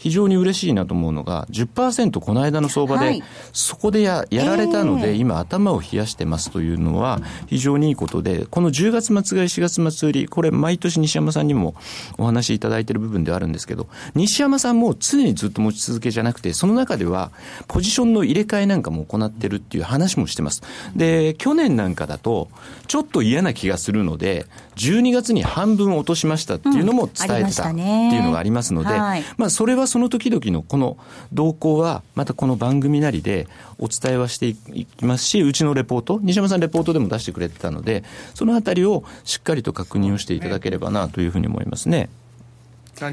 [0.00, 11.74] 非常に嬉しいなと思うのが、10%この間の相場で、はい、そこでややられたので、えー、今頭を冷やしてますというのは非常にいいことで、この10月末買い4月末売り、これ毎年西山さんにも
[12.16, 17.30] お話しいただいている部分ではあるんですけど、西山さんも常にずっと持ち続けじゃなくて、その中では
[17.68, 20.62] ポジションの入れ替えなんかも行ってるっていう話もしてます。
[20.96, 22.48] で、去年なんかだと、
[22.86, 28.90] ちょっと嫌な気がするので、12月に半分落としましたっていうのも伝えてたっていうのがありますので、
[29.36, 30.96] まあそれはその時々のこの
[31.32, 33.46] 動向は、またこの番組なりで
[33.78, 38.04] お伝えはしていきますし、うちのレポート、西山さんレポートでも出してくれてたので、
[38.34, 42.08] そのあたりをしっかりと確認をしていただければなというふうに思いますね。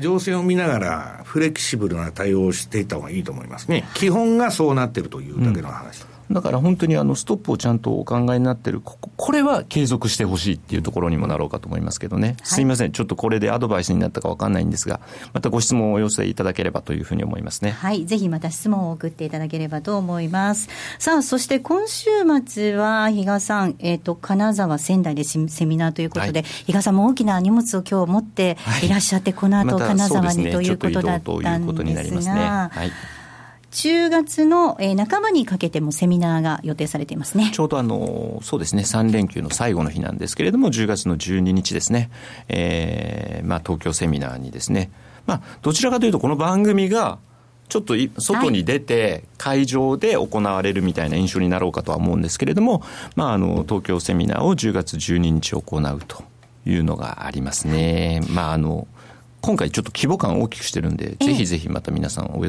[0.02, 3.86] 情勢を見ながら、フレキシブルな対応をしていった方がいいと思いますね。
[3.93, 6.02] 基本がそうなってるというだけの話。
[6.02, 12.92] うんだから本当にあのストップをちゃんとお考えになってるここれは継続してほしいっていうところにもなろうかと思いますけどね、はい、すみません。
[12.92, 15.00] ちょっとこれでアドバイスになったか分かんないんですが
[15.34, 17.72] またご質問をお寄せいただければというふうに思いますね。
[17.72, 18.06] はい。
[18.06, 20.70] ぜひまた質問を送っていただければと思います。
[21.00, 22.10] さあそして今週
[22.46, 28.88] 末は比嘉さん、えーと、金沢仙台でセミナーということで、はい、比嘉さんも大きな荷物を今日持ってい。
[28.90, 32.92] らっしゃって、はい、この後金沢に、ということだったんですが、はい
[33.71, 37.51] 10月の、えー、半ばにかけてもセミナーが予定されていますね。
[37.53, 42.10] ちょうどあの、そうですね、3連休の最後の日なんですけれども、10月の12日ですね、
[42.47, 44.91] えー、まあ東京セミナーにですね、
[45.25, 47.19] まあどちらかというとこの番組が
[47.69, 52.82] ちょっと外に出て会場で行われるみたいな印象になろうかとは思うんですけれども、
[53.15, 56.23] まああの東京セミナーを10月12日行うと
[56.65, 58.21] いうのがありますね。
[58.30, 58.88] まああの、
[59.41, 62.45] 今回ちょっと規模感を大きくしてるんで、ぜひぜひまた皆さんお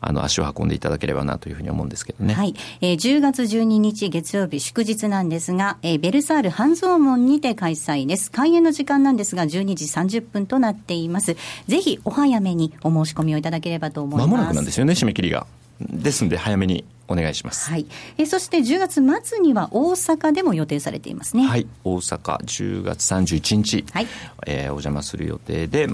[0.00, 2.34] あの足を運んでいただければなというふうに思うんですけどね。
[2.34, 2.54] はい。
[2.80, 8.30] えー、10月12日月曜日祝日なんですが、えー、ベルサール半蔵門にて開催です。
[8.30, 9.84] 開演の時間なんですが、12時
[10.18, 11.36] 30分となっています。
[11.66, 14.30] ぜひお早めにお申し込みをいただければと思います。
[14.30, 15.46] まもなくなんですよね、締め切りが。
[15.90, 17.70] ですんで早めにお願いします。
[17.70, 17.86] はい。
[18.18, 21.44] えそして10月末には大阪でも予定されていますね。
[21.44, 21.66] はい。
[21.84, 24.06] 大阪10月31日、はい、
[24.46, 25.88] えー、お邪魔する予定で、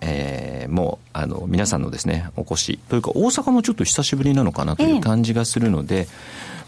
[0.00, 6.08] えー、もうあの皆さんのですねお越しというか大阪もちょっと久しぶりなのかなという感じがするので、え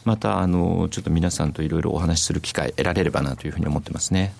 [0.05, 4.35] またあのちょっと皆さんといろいろお話しする機会得られればなというふうに思ってますね。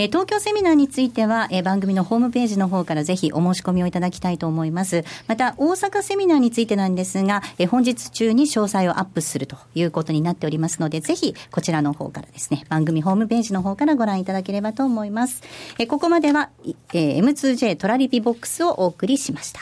[0.00, 5.04] えー、東京セミナーについては、えー、番組のホームページの方からぜひお申し込みをいただきたいと思います。
[5.26, 15.42] また、大阪セミナーについてなんですが、えー、本日中に詳細をアップするということになっておりますので、ぜひこちらの方からですね、番組ホームページの方からご覧いただければと思います。
[15.78, 16.48] えー、ここまでは、
[16.94, 19.60] えー、M2J トラリピボックスをお送りしました。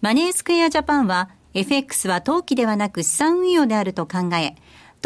[0.00, 4.56] マネースクエアジャパンは FX は投機ではなく資産運用であると考え、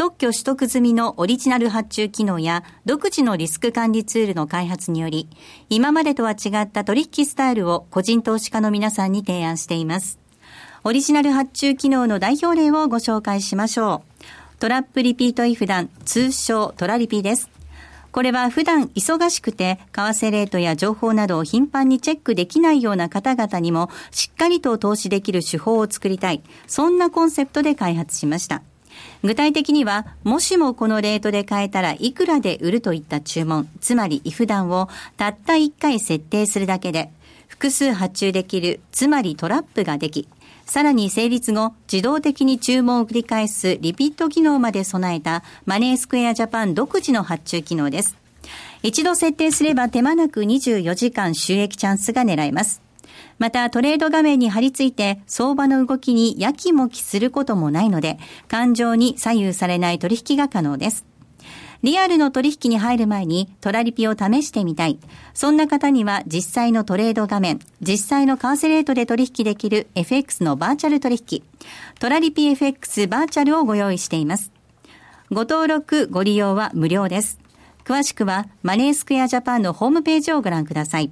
[0.01, 5.29] 特許取得済みのオリジナル発注機能や独自のリスク管理ツールの開発により、
[5.69, 10.17] 今までとは違った取引スタイルを個人投資家の皆さんに提案しています。
[10.83, 14.57] オリジナル発注機能の代表例をご紹介しましょう。
[14.57, 17.51] トラップリピートイフダン、通称トラリピです。
[18.11, 26.41] これは普段忙しくて、為替レートや情報などを頻繁にチェックできないような方々にも、しっかりと投資できる手法を作りたい。
[26.65, 28.63] そんなコンセプトで開発しました。
[29.23, 37.11] 具体的には、もしもこのレートで買えたらいくらで売るといった注文、つまり if 段をたった1回設定するだけで、
[37.47, 40.27] 複数発注できる、つまりトラップができ、
[40.65, 48.17] さらに成立後、自動的に注文を繰り返すリピート機能まで備えたマネースクエアジャパン独自の発注機能です。
[48.81, 52.81] 一度設定すれば手間なく24時間収益チャンスが狙えます。
[53.41, 61.07] またトレード画面に貼り付いて相場の動きにやきもきすることもないので、感情に左右されない取引が可能です。
[61.81, 64.99] リアルの取引に入る前にトラリピを試してみたい。
[65.33, 71.41] そんな方には実際のトレード画面、実際の為替レートで取引できる FX のバーチャル取引、
[71.99, 74.51] トラリピ FX バーチャルをご用意しています。
[75.31, 77.39] ご登録、ご利用は無料です。
[77.85, 81.11] 詳しくはマネースクエアジャパンのホームページをご覧ください。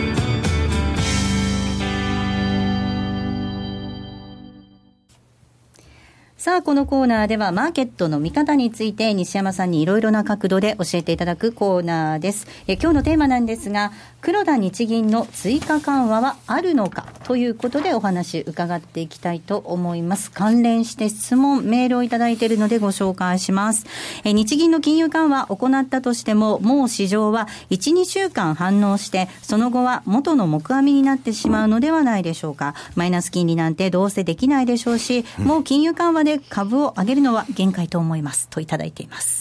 [6.41, 12.47] さあ、このコーナーではマーケットの見方について西山さんにいろいろな角度で教えていただくコーナーです。
[12.65, 13.91] え今日のテーマなんですが、
[14.21, 20.29] 黒田日銀の追加緩和はあるのかということでお話伺っていきたいと思います。
[20.29, 23.87] 関連して質問、メールをいただいているのでご紹介します。
[24.23, 32.75] え日銀の金融緩和を行ったとしても、もう市場は1、2週間反応して、その後は元の木阿弥になってしまうのではないでしょうか。
[32.95, 39.40] マイナス金利なんてどうせできないでしょうし、もう金融緩和で株を上げるのは限界と思いますといただいています。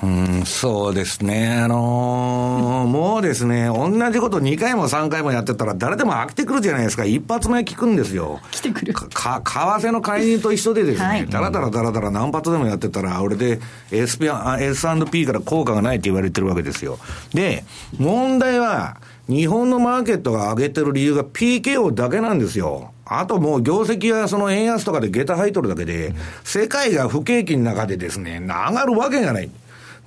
[0.00, 1.58] うん、そうですね。
[1.58, 7.04] あのー、もうですね、同じこと2回も3回もやってたら誰でも飽きてくるじゃないですか。
[7.04, 8.40] 一発目聞くんですよ。
[8.52, 8.94] 来てくる。
[8.94, 16.98] か、為替の介入と一緒でですね、はい、だらだらだらだら何発でもやってたら、俺で SP、S&P から効果がないって言われてるわけですよ。
[17.34, 17.64] で、
[17.98, 22.92] 問題は、日本のマーケットが上げてる理由が PKO だけなんですよ。
[23.04, 29.50] あともう業績はその円安とかで下駄入っとるだけで、世界が不景気の中でですね、上がるわけがない。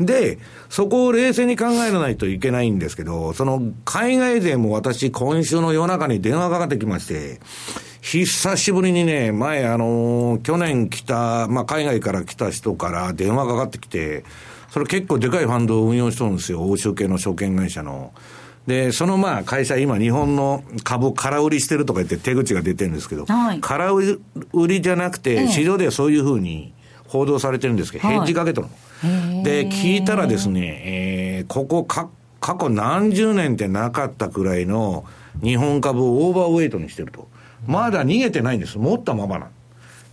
[0.05, 0.37] で、
[0.69, 7.39] そこを冷静に考えないといけないんですけど、その海外勢も私、今週の夜中に電話かかってきまして、
[8.01, 14.23] 久しぶりにね、前、あの去年来た、まあ、海外から来た人から電話かかってきて、
[14.71, 18.13] それ結構でかいファンドを運用しとるんですよ、欧州系の証券会社の。
[18.65, 24.19] で、そのまあ会社、今、日本の株空売りしてるとか言って手口が出てるんですけど、はい、空売
[24.67, 26.73] りじゃなくて、市場ではそういうふうに
[27.07, 28.73] 報道されてるんですけど、ヘッジかけとるの。
[29.43, 35.05] で、聞いたらですね、えー、ここか、過去何十年ってなかったくらいの
[35.43, 37.27] 日本株をオーバーウェイトにしてると。
[37.67, 38.77] まだ逃げてないんです。
[38.77, 39.49] 持ったままなん。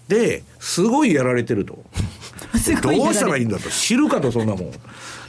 [0.08, 1.78] で、すごいやられてると。
[2.82, 3.70] どうしたらいいんだと。
[3.70, 4.72] 知るかと、そんなもん。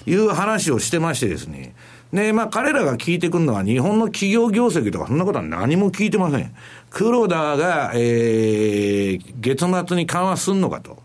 [0.06, 1.74] いう話をしてましてですね。
[2.14, 6.52] で、まあ彼らが聞いてくるのは日本の企業業績とかそんなことは何も聞いてません。
[6.90, 10.98] 黒田が、えー、月末に緩和すんのかと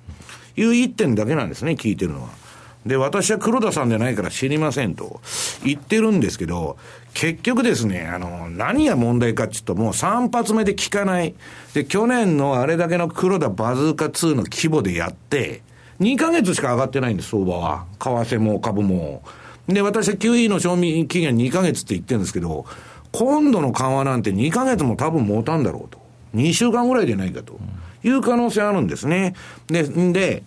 [0.57, 2.44] いう一点だけなんですね、聞いてるのは。
[2.87, 5.21] で、私は黒田さんじゃないから知りませんと
[5.65, 6.77] 言ってるんですけど、
[7.15, 11.35] 結局ですね、あの、何が問題かっていうと、もう3発目で効かない。
[11.73, 15.63] で、去年のあれだけの黒田バズーカ2の規模でやって、
[16.01, 17.87] 2ヶ月しか上がってないんです、相場は。
[17.99, 19.23] 為替も株も。
[19.69, 22.67] で、私は QE の賞味期限2ヶ月って言ってるんですけど、
[23.13, 26.05] 今度の緩和なんて2ヶ月も多分持たんだろうと。
[26.35, 27.59] 2週間ぐらいじゃないかと
[28.03, 29.35] いう可能性あるんですね。
[29.69, 30.43] で、で、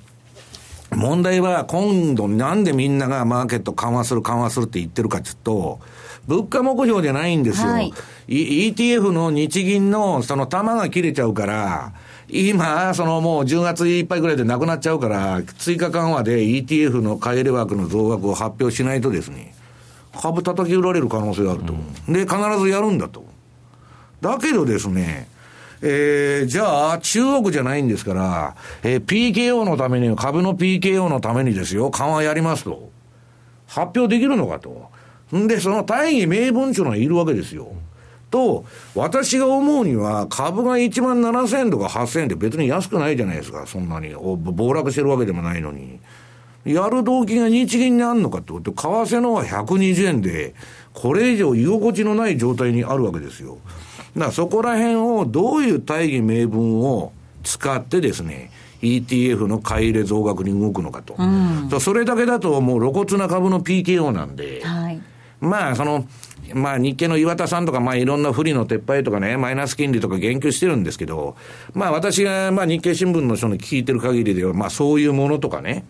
[0.91, 5.79] 問題は今度なんでみんながマーケット緩和する緩和するって言ってるかっていうと、
[6.27, 7.71] 物価目標じゃないんですよ。
[7.71, 7.93] はい、
[8.27, 11.93] ETF の日銀のその玉が切れちゃうから、
[12.29, 19.55] 今、そのもう10月いっぱいぐらいでなくなっちゃうから、追加緩和で ETF の買い入れ枠の増額を発表しないとですね、
[20.21, 21.73] 株叩き売られる可能性があると。
[21.73, 23.25] うん、で、必ずやるんだと。
[24.19, 25.29] だけどですね、
[25.82, 32.89] えー、じゃあ、中国じゃないんですから、えー、PKO のために、株の PKO のためにですよ、緩和やりますと。
[33.67, 34.89] 発表できるのかと。
[35.36, 37.67] んで、その大義名分っていうのはいるわけですよ。
[38.32, 38.65] と、
[38.95, 44.13] 私が思うには、株が1万7000円とか8000円って別に安くないじゃないですか、そんなに。
[44.13, 45.99] 暴落してるわけでもないのに。
[46.65, 50.53] やる動機が日銀にあるのかってこと、為替の方は120円で、
[50.98, 53.60] これ以上居心地のない状態にあるわけですよ。
[54.16, 57.12] だからそこら辺をどういう大義名分を
[57.43, 58.50] 使ってですね、
[58.82, 61.14] ETF の買い入れ増額に動くのかと。
[61.20, 65.00] うん、それだけだともう露骨な株の PKO なんで、はい、
[65.39, 66.08] まあその、
[66.56, 71.36] まあ日経の岩田さんとか、まあいろんな不利の撤廃とかね、マイナス金利とか言及してるんですけど、
[71.74, 75.86] まあ私が、まあ日経新聞の人に聞いてる限りでは、まあそういうものとかね、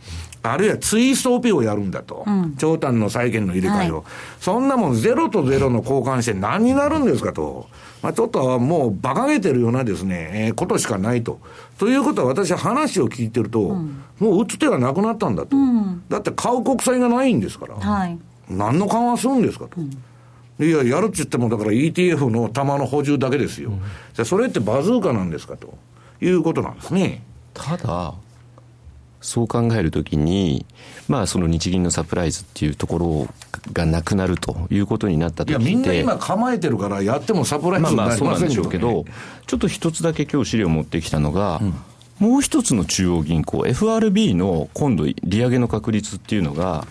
[0.52, 2.24] あるいはツイストオペをやるんだと。
[2.26, 4.04] うん、長短の債券の入れ替えを、はい、
[4.40, 7.68] そんなもんゼロとゼロの交換して何になるんですかと。
[8.02, 11.40] まあちょっともう馬鹿げてるようなですね、えー、ことしかないと。
[11.78, 15.56] ということは私は話を聞いてると、うん、もう打つ手はなくなったんだと。
[15.56, 17.76] うん、だって買う国債がないんですから。
[17.76, 18.18] はい、
[18.50, 19.80] 何の緩和するんですかと。
[20.60, 23.74] いや、やるって言っても、だから ETF の玉の補充だけですよ。
[24.14, 25.78] じゃそれってバズーカなんですかと
[26.20, 27.22] いうことなんですね。
[27.54, 28.14] ただ、
[29.28, 30.66] そう考えるときに、
[31.10, 33.28] まあ、その日銀のサプライズっていうところ
[33.74, 39.04] がなくなるということになったときっていや、みんな今構えてるから、やってもサプライズになりません、ね、まあまあそうなんでしょうけど、
[39.46, 41.74] ちょっと一つだけ今日資料持ってきたのが、うん。
[42.20, 46.88] もう一つの中央銀行 FRB の今度利上げの確率っていうのが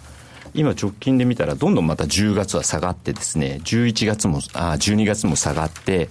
[0.55, 6.09] 今直近で見たらどんどんまた10月は下がってですね11月もあ12月も下がって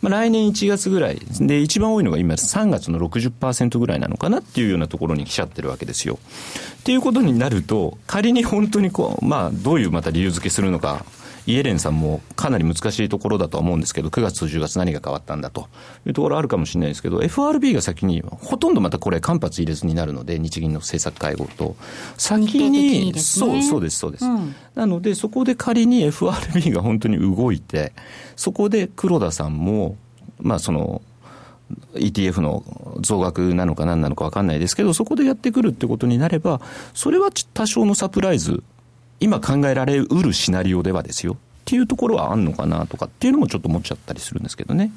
[0.00, 6.18] まあ、来年1月ぐらいで一番多いのが今3月の60%ぐらいなのかなっていうようなところに来ちゃってるわけですよ。
[6.80, 11.04] っていうことになると仮に本当にこう、まあ、どういうまた理由付けするのか
[11.48, 15.68] イエレンさんもかなり難しいところだとは思うんですけど、9月と10月何が変わったんだと。
[16.06, 21.74] いうところあるかもしれないですけど、FRB が先に、ほとんどまたこれ、間髪入れずになるので、日銀の政策会合と、
[22.18, 24.26] 先に、ね、そうそうです、そうです。
[24.26, 27.94] うん、なので、そこで仮に FRB が本当に動いて、
[28.36, 29.96] そこで黒田さんも、
[30.40, 31.00] まあ、その、
[31.94, 32.62] ETF の
[33.00, 36.60] 増額なのか何なのか分かんないですけど、そこでやってくるってことになれば、
[36.92, 38.62] それは多少のサプライズ
[39.20, 41.34] 今考えられうるシナリオではですよ。
[41.34, 44.90] っていうところはあんのかなとかっていうのもちょっと思っちゃったりするんですけどね。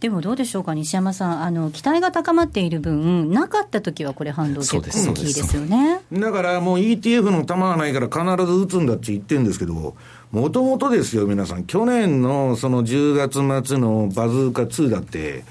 [0.00, 6.00] でもどうでしょうか、西山さん、あの期待が高まっている分、なかった時はこれ、反動結構大きいですよね。
[6.12, 9.96] だからもう ETF の玉がないから必ず打つんだって言ってるんですけど、
[10.32, 15.44] もともとですよ、皆さん、去年のその10月末のバズーカ2だって、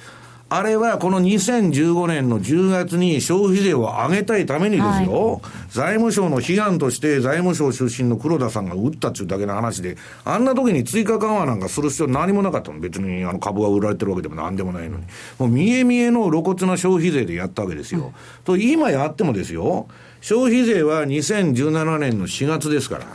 [0.47, 12.79] あれはこの2015年の10月に消費税を上げたいためにですよ、はい、財務省の悲願として財務省出身の黒田さんが打ったっていうだけの話で、あんな時に追加緩和なんかする必要何もなかったの。
[12.79, 15.03] 別にあの株が売られてるわけでもなんでもないのに。
[15.39, 18.05] もう見え見えの露骨な消費税でやったわけですよ。
[18.05, 19.87] うん、と、今やってもですよ、
[20.21, 23.05] 消費税は2017年の4月ですから。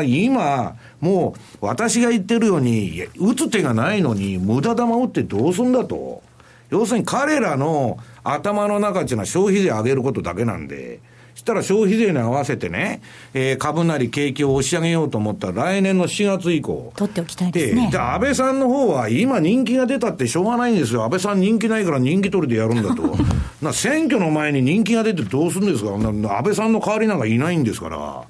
[0.00, 6.22] うん、今、もう私が言ってるように、打つ手がないのに、無駄玉打ってどうすんだと。
[6.70, 11.00] 要するに彼らの頭の中っていうのは消費税上げることだけなんで、
[11.34, 13.02] そしたら消費税に合わせてね、
[13.34, 16.92] えー、株なり景気を押し上げようと思ったら来年の4月以降。
[16.96, 17.90] 取っておきたいですね。
[17.90, 21.02] で、安倍さんの方は今人気が出たってしょうがないんですよ。
[21.04, 23.16] 安倍さん人気ないから人気取りでやるんだと。
[23.60, 28.22] な選挙の前に人気が出てどうするんですか安倍さんの代わりなんかいないんですから。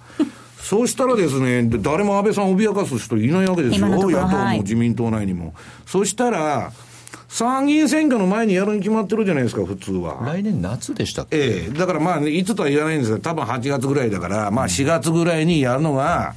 [0.64, 3.86] そうしたらですね、誰も安倍さんを脅かす人いないわけですよ。
[3.86, 5.54] 野党も自民党内にも。
[5.84, 6.72] そしたら、
[7.28, 10.22] 参議院選挙の前にやるに決まってるじゃないですか、普通は。
[10.24, 11.36] 来年夏でしたっけ？
[11.36, 16.34] ええだからまあ、いつとは言わないんですが、多分8月ぐらいだから、まあ4月ぐらいにやるのが、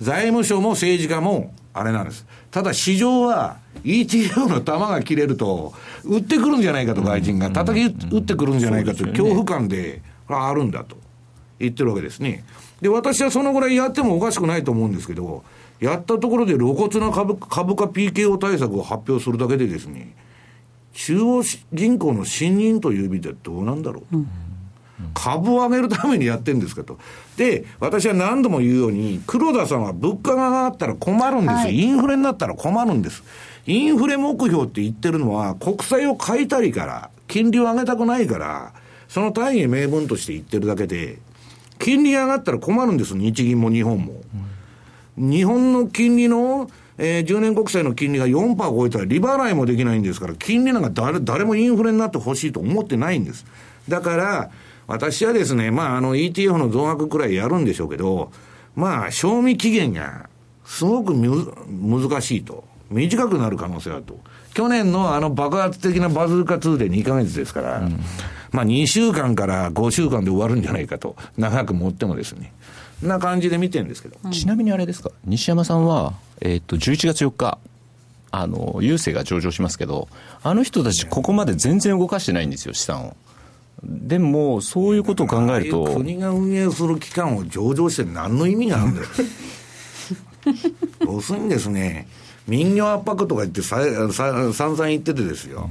[0.00, 2.24] 財務省も政治家も、あれなんです。
[2.50, 5.74] ただ市場は ETF の弾が切れると、
[6.04, 7.50] 売ってくるんじゃないかと、外人が。
[7.50, 10.96] 叩き打ってくるんじゃないかという恐怖感で、あるんだと
[11.58, 12.44] 言ってるわけですね。
[12.80, 15.44] で、私はそのぐらいやってもおかしくないと思うんですけど、
[15.80, 20.14] やったところで露骨な株株価 PKO 対策を発表するだけでですね、
[20.92, 24.18] 中央銀行の信任という意味ではどうなんだろうと。
[24.18, 24.28] うん
[25.14, 26.98] 株を上げるためにやってるんですかと。
[27.36, 33.22] で、私は何度も言うように、黒田さんは物価が上がったら困るんですよ、はい、インフレになったら困るんです。
[33.66, 38.72] インフレ目標って言ってるのは、国債を買いたいから、金利を上げたくないから、
[39.08, 41.18] その大義名分として言ってるだけで、
[41.78, 44.14] 金利上がったら困るんです、日銀も日本も。
[45.18, 53.44] うん、日本の金利のえー、10年国債の金利が4%超えたら利払いもできないんですから、金利なんか誰誰もインフレになってほしいと思ってないんです。
[53.88, 54.50] だから、
[54.86, 58.30] 私はですね、まあ、あの ETF の増額くらいやるんでしょうけど、
[58.74, 60.28] まあ、賞味期限が
[60.64, 62.64] すごく難しいと。
[62.88, 64.20] 短くなる可能性あると。
[64.54, 68.00] 去年のあの爆発的なバズーカ2で2ヶ月ですから、うん、
[68.52, 71.16] まあ2週間から5週間で終わるんじゃないかと。
[71.36, 72.52] 長く持ってもですね。
[73.02, 75.10] な感じで見てるんですけど、うん、ちなみにあれですか？
[75.24, 77.58] 西山さんは、えー、っと11月4日
[78.30, 80.08] あの郵政が上場しますけど
[80.42, 83.16] あの人たちここまで全然動かしてないんですよ資産を。
[83.84, 89.06] でもそういうことを考えると国が運営する機関を上場して何の意味があるんだよ。
[91.04, 92.08] 要するにですね
[92.46, 93.78] 民業圧迫とか言ってさ
[94.12, 95.68] さ散々言っててですよ、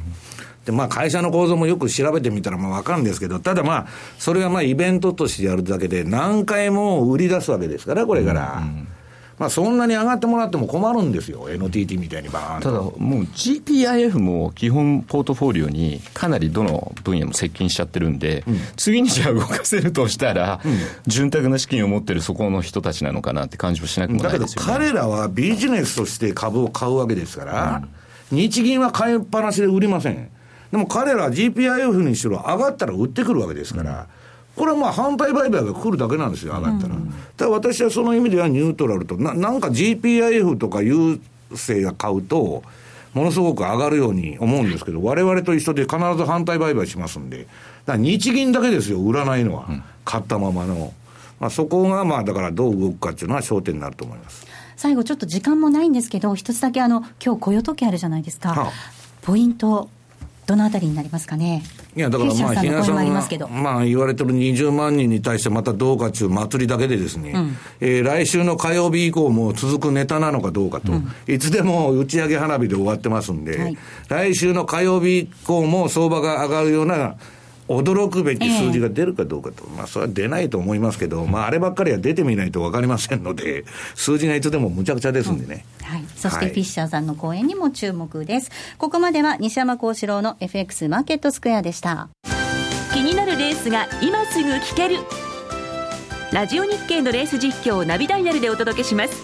[0.65, 3.87] で、まあ会社の構造もよく調べてみたらまあわかるんですけど、ただまあ、
[4.17, 8.57] それがまあイベントとしてやるだけで何回も売り出すわけですから、これから。
[8.61, 8.87] うんうん
[9.37, 12.93] まあ、そんなに上がってもらっても困るんですよ、NTT みたいにバーンただ、もう
[13.23, 27.83] GPIF も基本ポートフォリオにかなりどの分野も接近しちゃってるんで、うん、次にじゃあ動かせるとしたら、うん、潤沢な資金を持ってるそこの人たちなのかなって感じもしなくもないですよ、ね、だけど彼らはビジネスとして株を買うわけですから、
[28.31, 30.29] うん、日銀は買いっぱなしで売りません。
[30.71, 34.07] でも彼らは GPIF にしろ上がったら売ってくるわけですから、
[34.55, 36.95] これはまあ反対売買が来るだけなんですよ、上がったら。
[36.95, 41.19] うん、だ私はその意味ではニュートラルと、ななんか GPIF とか郵
[41.51, 42.63] 政が買うと、
[43.13, 47.49] ものすごく上がるように思うんですけど、われわれと一緒で必ず反対売買しますんで、だか
[47.93, 50.93] ら日銀だけですよ、売らないのは、うん、買ったままの。
[51.39, 54.45] まあ、そこがまあだからどう動くかっていうのは焦点になると思います。
[54.77, 58.71] 最後、ちょっと時間もないんですけど、一つだけあの今日雇用統計あるじゃないですか、はあ、
[59.21, 59.89] ポイント
[60.45, 61.63] どのあたりになりますかね？
[61.95, 67.33] いや、だからまあ、比嘉さんがますけど、まあ、言われてる20万人に対してまたどうかっていう祭りだけでですね、
[67.79, 70.91] えー来週の火曜日以降も続くネタなのかどうかと、
[71.31, 73.77] いつでも打ち上げ花火で終わってますんで、はい。
[74.07, 77.15] 来週の火曜日以降も相場が上がるような、
[77.67, 85.65] 驚くべき数字が出るかどうかと、まあ、それは出ないと思いますけど、まあ、あればっかりは出てみないと分かりませんので、数字がいつでもむちゃくちゃですんでね。
[85.81, 86.05] はい。
[86.15, 88.51] そしてはいフィッシャーさんの講演にも注目です。
[88.77, 92.09] ここまでは西山幸四郎の FX マーケットスクエアでした。
[92.93, 94.99] 気になるレースが今すぐ聞ける
[96.31, 99.23] ラジオ日経のレース実況をナビダイヤルでお届けします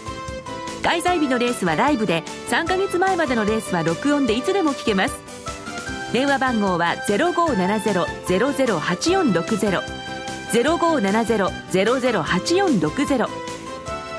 [0.84, 5.16] 開催日のレースはライブで3ヶ月前までのレースは録音でいつでも聞けます
[6.14, 9.82] 電話番号は0570-008460
[10.52, 13.28] 0570-008460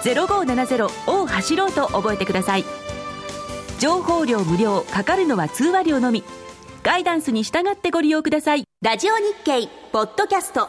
[0.03, 2.65] 0570を走ろうと覚えてください。
[3.79, 6.25] 情報量無料かかるのは通話料のみ。
[6.83, 8.65] ガイダンスに従ってご利用ください。
[8.83, 10.69] ラジオ日経ポッドキャスト。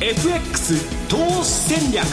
[0.00, 2.06] M2JFX 投資戦略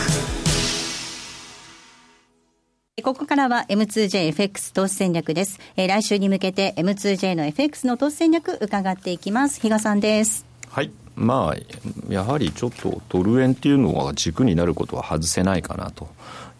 [3.03, 5.59] ここからは M2JFX 投資戦略です。
[5.77, 9.61] えー来週に向けて M2J の FX の投資戦略伺っていきます。
[9.61, 10.47] 比嘉さんです。
[10.67, 16.07] はいまあ、やはりちょっとドル円っていうのが軸になることは外せないかなと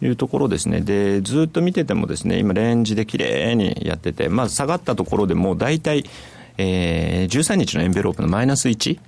[0.04, 6.06] いうところですね、でずっと見てても、ですね今、レンジで綺麗にやってて、まあ、下がったところでもう大体、
[6.60, 9.00] えー、13日のエンベロープのマイナス1。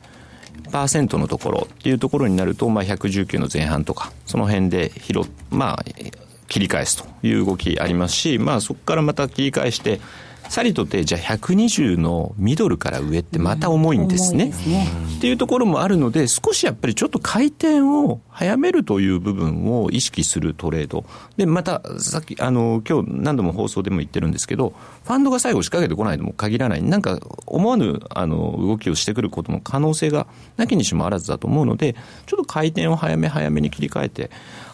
[0.71, 0.87] パー
[1.17, 5.85] のところっていうところになると、まあ、119の前半とか、その辺で拾っ、まあ、
[6.47, 9.99] 切り返すという動きありますし、まあ、そこからまた切り返して、
[10.49, 14.45] さりとて、じゃあ120のミドルから上ってまた重いんですね。
[14.45, 14.87] 重いですね
[15.17, 21.05] っていうところもあるので、少しやっぱりちょっと回転を早めるという部分を意識するトレード。
[21.37, 24.73] で、また、さっき、あの、今日何度も放送でも言ってるんですけど、
[25.05, 26.83] ファンドが最後仕掛けてこないのも限らない。
[26.83, 31.95] なんか、思わぬ、あの、動きをしてくることも可能性がなきにしもあらずだと思うので、
[32.27, 34.29] ちょっと回転を早め早めに切り替えて、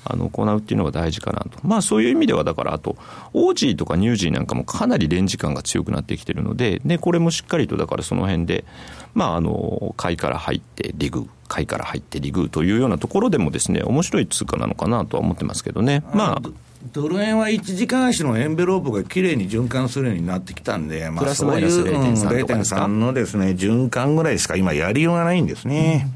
[0.06, 1.60] あの、行うっていうのが大事かなと。
[1.64, 2.96] まあ、そういう意味では、だから、あと、
[3.34, 8.66] オージーとかニュージーなんかもかなりレンジ感が強くなってきてるので、で、これもしっかりと、だからその辺で、
[9.14, 16.04] まあ、あの、買いから入って、リグ、買いから入ってリグというようなところでもですね、面白い通貨なのかなとは思ってますけどね。
[16.14, 16.50] まあ、
[16.92, 26.12] ドル円は1時間足のエンベロープがきれいに循環するようになってきたんで、まあ、プラスそういうマイナスうん0.3とかですか？0.3のですね、循環ぐらいしか今やりようがないんですね。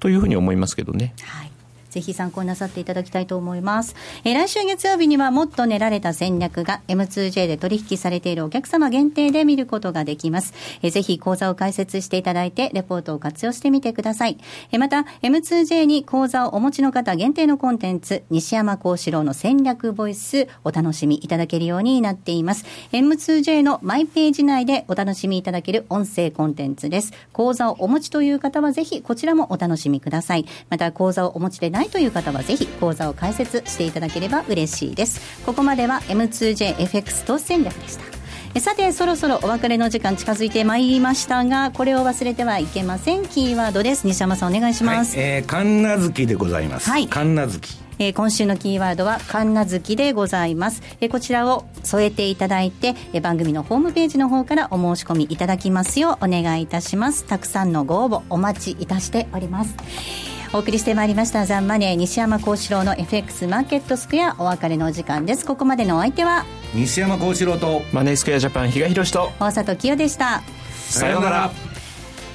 [0.00, 1.14] というふうに思いますけどね。
[1.22, 1.50] はい。
[1.90, 3.94] ぜひ参考になさっていただきたいと思います。
[4.24, 10.52] えー来週月曜日にはもっと練られた戦略が M2J で取引されているお客様限定で見ることができます。
[10.82, 14.38] えーぜひ講座を開設していただいて、レポートを活用してみてください。
[14.72, 22.64] えーまた、M2J に講座をお持ちの方限定のコンテンツ、西山幸四郎の戦略ボイス、お楽しみいただけるようになっています。
[22.92, 27.12] M2J のマイページ内でお楽しみいただける音声コンテンツです。
[27.32, 30.46] 講座をお持ちという方はぜひこちらもお楽しみください。
[30.70, 35.44] また講座をお持ちでないという方はぜひ講座を開設していただければ嬉しいです。
[35.44, 38.16] ここまでは M2JFX 投資戦略でした。
[38.56, 46.88] えさてそろそろお別れの時間近づいてまいりましたがこれを忘れてはいけませんキーワードです西山さんお願いしはいます、えー、神奈月でございます。
[46.88, 47.86] はい神奈月。
[47.98, 65.44] えー今週のキーワードは神奈月でございます、えーこちらを添えていただいて、えー番組のホームページの方からお申し込みいただきますようお願いいたしますたくさんのご応募お待ちいたしておりますお送りしてまいりましたザンマネー西山幸四郎の FX マーケットスクエアお別れのお時間です。
[65.44, 66.44] ここまでのお相手は？
[66.74, 70.42] 西山幸四郎と、マネースクエアジャパン、比嘉宏と、大里清でした。
[70.72, 71.50] さようなら。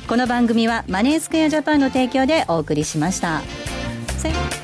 [0.07, 3.41] この番組はマネースクエアジャパンの提供でお送りしました。
[4.17, 4.60] さようなら